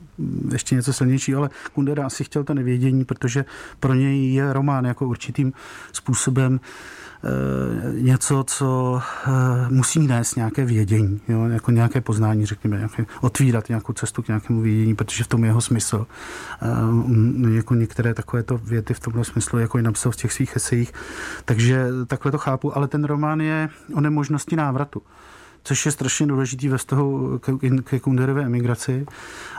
ještě 0.53 0.75
něco 0.75 0.93
silnější, 0.93 1.35
ale 1.35 1.51
Kundera 1.73 2.07
asi 2.07 2.25
chtěl 2.25 2.45
to 2.45 2.55
nevědění, 2.55 3.05
protože 3.05 3.45
pro 3.81 3.95
něj 3.95 4.35
je 4.35 4.53
román 4.53 4.85
jako 4.85 5.07
určitým 5.07 5.53
způsobem 5.93 6.61
eh, 6.61 8.01
něco, 8.01 8.45
co 8.47 9.01
eh, 9.27 9.31
musí 9.71 10.07
nést 10.07 10.37
nějaké 10.37 10.65
vědění, 10.65 11.21
jo, 11.29 11.45
jako 11.45 11.71
nějaké 11.71 12.01
poznání, 12.01 12.47
řekněme, 12.47 12.77
nějaké, 12.77 13.07
otvírat 13.21 13.69
nějakou 13.69 13.93
cestu 13.93 14.23
k 14.23 14.29
nějakému 14.29 14.61
vědění, 14.61 14.95
protože 14.95 15.25
v 15.25 15.29
tom 15.29 15.45
je 15.45 15.49
jeho 15.49 15.61
smysl. 15.61 16.07
Jako 17.51 17.75
některé 17.75 18.15
takovéto 18.15 18.59
věty 18.59 18.95
v 18.95 19.01
tomhle 19.01 19.25
smyslu, 19.25 19.59
jako 19.59 19.79
i 19.79 19.83
napsal 19.83 20.13
v 20.13 20.17
těch 20.17 20.33
svých 20.33 20.57
esejích. 20.57 20.93
Takže 21.45 21.87
takhle 22.07 22.33
to 22.33 22.39
chápu, 22.39 22.77
ale 22.77 22.89
ten 22.89 23.05
román 23.05 23.41
je 23.41 23.69
o 23.95 24.01
nemožnosti 24.01 24.57
návratu 24.57 25.03
což 25.65 25.87
je 25.87 25.93
strašně 25.93 26.27
důležitý 26.27 26.69
ve 26.69 26.79
vztahu 26.79 27.41
ke 27.85 28.01
Kunderové 28.01 28.43
emigraci 28.43 29.07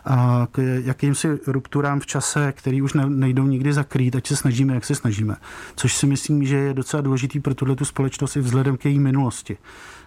a 0.06 0.48
k 0.52 0.82
jakýmsi 0.84 1.40
rupturám 1.48 2.00
v 2.00 2.06
čase, 2.06 2.52
který 2.52 2.82
už 2.82 2.94
nejdou 2.94 3.44
nikdy 3.48 3.74
zakrýt, 3.74 4.16
ať 4.16 4.28
se 4.28 4.36
snažíme, 4.36 4.74
jak 4.74 4.86
se 4.86 4.96
snažíme. 4.96 5.36
Což 5.76 5.96
si 5.96 6.08
myslím, 6.08 6.46
že 6.46 6.58
je 6.58 6.74
docela 6.74 7.02
důležitý 7.02 7.40
pro 7.40 7.56
tuhle 7.56 7.76
tu 7.76 7.86
společnost 7.86 8.36
i 8.36 8.40
vzhledem 8.40 8.78
k 8.78 8.86
její 8.86 9.00
minulosti. 9.00 9.58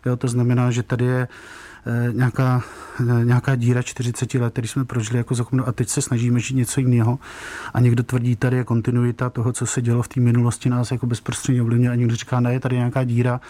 Jo, 0.07 0.17
to 0.17 0.29
znamená, 0.29 0.71
že 0.71 0.83
tady 0.83 1.05
je 1.05 1.29
eh, 1.87 2.13
nějaká, 2.13 2.63
eh, 3.01 3.25
nějaká 3.25 3.55
díra 3.57 3.83
40 3.83 4.39
let, 4.39 4.53
který 4.53 4.69
jsme 4.69 4.85
prožili 4.85 5.19
jako 5.19 5.35
zakon 5.35 5.65
a 5.67 5.73
teď 5.73 5.89
se 5.89 6.03
snažíme 6.03 6.41
žít 6.41 6.55
něco 6.55 6.81
jiného. 6.81 7.19
A 7.75 7.81
někdo 7.81 8.03
tvrdí, 8.03 8.37
tady 8.37 8.57
je 8.57 8.65
kontinuita 8.65 9.31
toho, 9.31 9.53
co 9.53 9.67
se 9.67 9.83
dělo 9.83 10.03
v 10.03 10.09
té 10.09 10.21
minulosti, 10.21 10.69
nás 10.69 10.91
jako 10.91 11.07
bezprostředně 11.07 11.63
ovlivňuje 11.63 11.91
a 11.91 11.95
někdo 11.95 12.17
říká, 12.17 12.41
ne, 12.41 12.53
je 12.53 12.61
tady 12.61 12.77
nějaká 12.77 13.05
díra, 13.05 13.41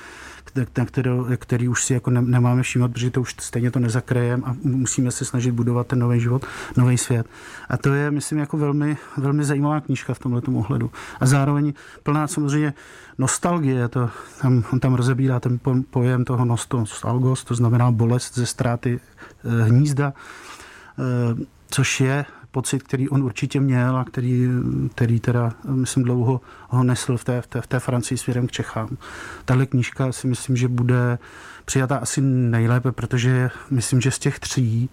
na 0.78 0.84
který, 0.84 1.10
který 1.36 1.68
už 1.68 1.84
si 1.84 1.94
jako 1.94 2.10
ne, 2.10 2.22
nemáme 2.22 2.62
všímat, 2.62 2.92
protože 2.92 3.10
to 3.10 3.20
už 3.20 3.34
stejně 3.40 3.70
to 3.70 3.78
nezakrejeme 3.78 4.42
a 4.46 4.56
musíme 4.62 5.10
se 5.10 5.24
snažit 5.24 5.50
budovat 5.50 5.86
ten 5.86 5.98
nový 5.98 6.20
život, 6.20 6.46
nový 6.76 6.98
svět. 6.98 7.26
A 7.68 7.76
to 7.76 7.94
je, 7.94 8.10
myslím, 8.10 8.38
jako 8.38 8.56
velmi, 8.56 8.96
velmi 9.16 9.44
zajímavá 9.44 9.80
knížka 9.80 10.14
v 10.14 10.18
tomhle 10.18 10.42
ohledu. 10.54 10.90
A 11.20 11.26
zároveň 11.26 11.72
plná 12.02 12.26
samozřejmě 12.26 12.74
nostalgie, 13.18 13.88
to, 13.88 14.10
tam, 14.42 14.64
on 14.72 14.80
tam 14.80 14.94
rozebírá 14.94 15.40
ten 15.40 15.58
pojem 15.90 16.24
toho 16.24 16.44
nostalgos, 16.44 17.44
to 17.44 17.54
znamená 17.54 17.90
bolest 17.90 18.34
ze 18.34 18.46
ztráty 18.46 19.00
e, 19.44 19.62
hnízda, 19.62 20.12
e, 20.12 21.44
což 21.70 22.00
je 22.00 22.24
pocit, 22.50 22.82
který 22.82 23.08
on 23.08 23.22
určitě 23.22 23.60
měl 23.60 23.96
a 23.96 24.04
který, 24.04 24.48
který 24.94 25.20
teda, 25.20 25.52
myslím, 25.70 26.04
dlouho 26.04 26.40
ho 26.68 26.84
nesl 26.84 27.16
v 27.16 27.24
té, 27.24 27.40
v 27.40 27.46
té, 27.46 27.60
v 27.60 27.66
té 27.66 27.80
Francii 27.80 28.18
směrem 28.18 28.46
k 28.46 28.52
Čechám. 28.52 28.96
Tahle 29.44 29.66
knížka 29.66 30.12
si 30.12 30.26
myslím, 30.26 30.56
že 30.56 30.68
bude 30.68 31.18
přijata 31.64 31.96
asi 31.96 32.20
nejlépe, 32.20 32.92
protože 32.92 33.50
myslím, 33.70 34.00
že 34.00 34.10
z 34.10 34.18
těch 34.18 34.38
tří 34.38 34.90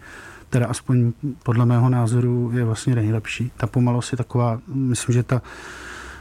teda 0.49 0.67
aspoň 0.67 1.13
podle 1.43 1.65
mého 1.65 1.89
názoru 1.89 2.51
je 2.53 2.63
vlastně 2.63 2.95
nejlepší. 2.95 3.51
Ta 3.57 3.67
pomalost 3.67 4.11
je 4.11 4.17
taková, 4.17 4.59
myslím, 4.67 5.13
že 5.13 5.23
ta 5.23 5.41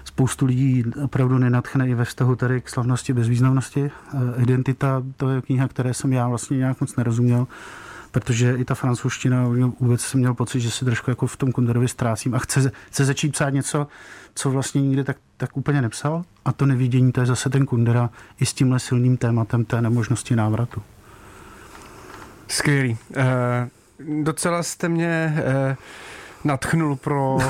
spoustu 0.05 0.47
lidí 0.47 0.85
opravdu 1.03 1.39
nenatchne 1.39 1.89
i 1.89 1.95
ve 1.95 2.05
vztahu 2.05 2.37
tady 2.37 2.61
k 2.61 2.69
slavnosti 2.69 3.13
bezvýznamnosti. 3.13 3.91
Identita, 4.37 5.03
to 5.17 5.31
je 5.31 5.43
kniha, 5.43 5.69
které 5.69 5.95
jsem 5.95 6.13
já 6.13 6.29
vlastně 6.29 6.57
nějak 6.57 6.81
moc 6.81 6.97
nerozuměl 6.97 7.47
protože 8.15 8.55
i 8.57 8.65
ta 8.65 8.75
francouzština, 8.75 9.49
vůbec 9.81 10.01
jsem 10.01 10.21
měl 10.21 10.35
pocit, 10.35 10.61
že 10.61 10.71
si 10.71 10.85
trošku 10.85 11.11
jako 11.11 11.27
v 11.27 11.37
tom 11.37 11.53
Kunderovi 11.53 11.89
ztrácím 11.89 12.35
a 12.35 12.39
chce, 12.39 12.73
chce 12.87 13.05
začít 13.05 13.33
psát 13.33 13.51
něco, 13.51 13.87
co 14.35 14.51
vlastně 14.51 14.83
nikdy 14.83 15.05
tak, 15.05 15.17
tak 15.37 15.57
úplně 15.57 15.83
nepsal. 15.83 16.25
A 16.45 16.53
to 16.53 16.67
nevidění, 16.67 17.13
to 17.13 17.21
je 17.21 17.27
zase 17.27 17.51
ten 17.51 17.67
Kundera 17.67 18.11
i 18.41 18.47
s 18.47 18.53
tímhle 18.53 18.79
silným 18.79 19.17
tématem 19.17 19.65
té 19.65 19.83
nemožnosti 19.83 20.37
návratu. 20.37 20.83
Skvělý. 22.49 22.99
Uh, 23.17 24.23
docela 24.23 24.63
jste 24.63 24.89
mě 24.89 25.35
uh, 25.37 25.77
natchnul 26.45 26.97
pro, 26.97 27.35
uh, 27.35 27.43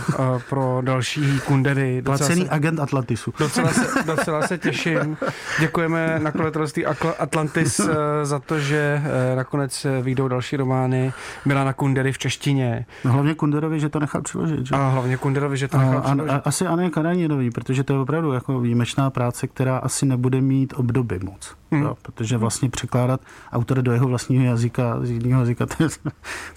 pro 0.49 0.81
další 0.85 1.41
kundery. 1.41 2.03
Placený 2.03 2.43
se, 2.43 2.49
agent 2.51 2.81
Atlantisu. 2.81 3.35
Docela 3.39 3.69
se, 3.69 4.05
docela 4.05 4.47
se 4.47 4.59
těším. 4.59 5.17
Děkujeme 5.61 6.19
nakladatelství 6.23 6.87
Atlantis 7.19 7.81
uh, 7.81 7.89
za 8.23 8.39
to, 8.39 8.59
že 8.59 9.03
uh, 9.05 9.37
nakonec 9.37 9.87
vyjdou 10.03 10.29
další 10.29 10.57
romány 10.57 11.13
Milana 11.45 11.73
Kundery 11.73 12.13
v 12.13 12.19
češtině. 12.19 12.87
No, 13.05 13.13
hlavně 13.13 13.35
Kunderovi, 13.35 13.81
že 13.81 13.89
to 13.89 13.99
nechal 13.99 14.23
přiložit. 14.23 14.67
Že? 14.67 14.75
A 14.75 14.89
hlavně 14.89 15.17
Kunderovi, 15.17 15.57
že 15.57 15.69
to 15.69 15.79
nechal 15.79 15.99
a, 15.99 16.01
přiložit. 16.01 16.31
A, 16.31 16.37
a, 16.37 16.43
asi 16.45 16.67
Aně 16.67 16.91
Karaninový, 16.91 17.51
protože 17.51 17.85
to 17.85 17.93
je 17.93 17.99
opravdu 17.99 18.33
jako 18.33 18.61
výjimečná 18.61 19.11
práce, 19.11 19.47
která 19.47 19.79
asi 19.79 20.07
nebude 20.07 20.41
mít 20.41 20.75
obdoby 20.77 21.19
moc. 21.23 21.55
Hmm. 21.71 21.83
Jo, 21.83 21.97
protože 22.03 22.37
vlastně 22.37 22.71
překládat 22.71 23.21
autora 23.53 23.83
do 23.83 23.93
jeho 23.93 24.09
vlastního 24.09 24.45
jazyka, 24.45 24.99
z 25.03 25.11
jiného 25.11 25.41
jazyka, 25.41 25.67
to 25.77 25.83
je, 25.83 25.89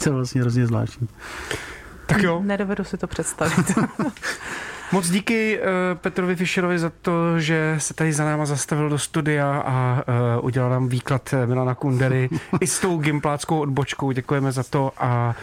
to 0.03 0.09
je 0.09 0.11
vlastně 0.11 0.41
hrozně 0.41 0.67
zvláštní. 0.67 1.07
Tak 2.07 2.23
jo. 2.23 2.41
Nedovedu 2.43 2.83
si 2.83 2.97
to 2.97 3.07
představit. 3.07 3.71
Moc 4.91 5.09
díky 5.09 5.59
uh, 5.59 5.65
Petrovi 5.97 6.35
Fischerovi 6.35 6.79
za 6.79 6.91
to, 7.01 7.39
že 7.39 7.75
se 7.77 7.93
tady 7.93 8.13
za 8.13 8.25
náma 8.25 8.45
zastavil 8.45 8.89
do 8.89 8.97
studia 8.97 9.63
a 9.65 10.03
uh, 10.37 10.45
udělal 10.45 10.69
nám 10.69 10.87
výklad 10.87 11.33
eh, 11.33 11.45
Milana 11.45 11.75
Kundery 11.75 12.29
i 12.61 12.67
s 12.67 12.79
tou 12.79 12.97
gimpláckou 12.97 13.59
odbočkou. 13.59 14.11
Děkujeme 14.11 14.51
za 14.51 14.63
to 14.63 14.91
a 14.97 15.35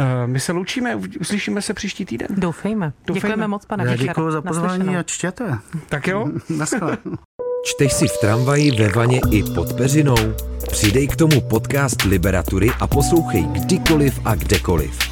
uh, 0.00 0.06
my 0.26 0.40
se 0.40 0.52
loučíme, 0.52 0.96
uslyšíme 1.20 1.62
se 1.62 1.74
příští 1.74 2.04
týden. 2.04 2.28
Doufejme. 2.30 2.92
Doufejme. 3.06 3.28
Děkujeme 3.28 3.48
moc, 3.48 3.64
pane 3.64 3.84
Já 3.84 3.96
Děkuji 3.96 4.30
za 4.30 4.42
pozvání 4.42 4.96
a 4.96 5.02
čtěte. 5.02 5.58
Tak 5.88 6.06
jo. 6.06 6.28
Čteš 7.64 7.92
si 7.92 8.08
v 8.08 8.20
tramvaji, 8.20 8.70
ve 8.70 8.88
vaně 8.88 9.20
i 9.30 9.42
pod 9.42 9.72
peřinou? 9.72 10.16
Přidej 10.70 11.08
k 11.08 11.16
tomu 11.16 11.40
podcast 11.40 12.02
Liberatury 12.02 12.70
a 12.80 12.86
poslouchej 12.86 13.42
kdykoliv 13.42 14.20
a 14.24 14.34
kdekoliv. 14.34 15.11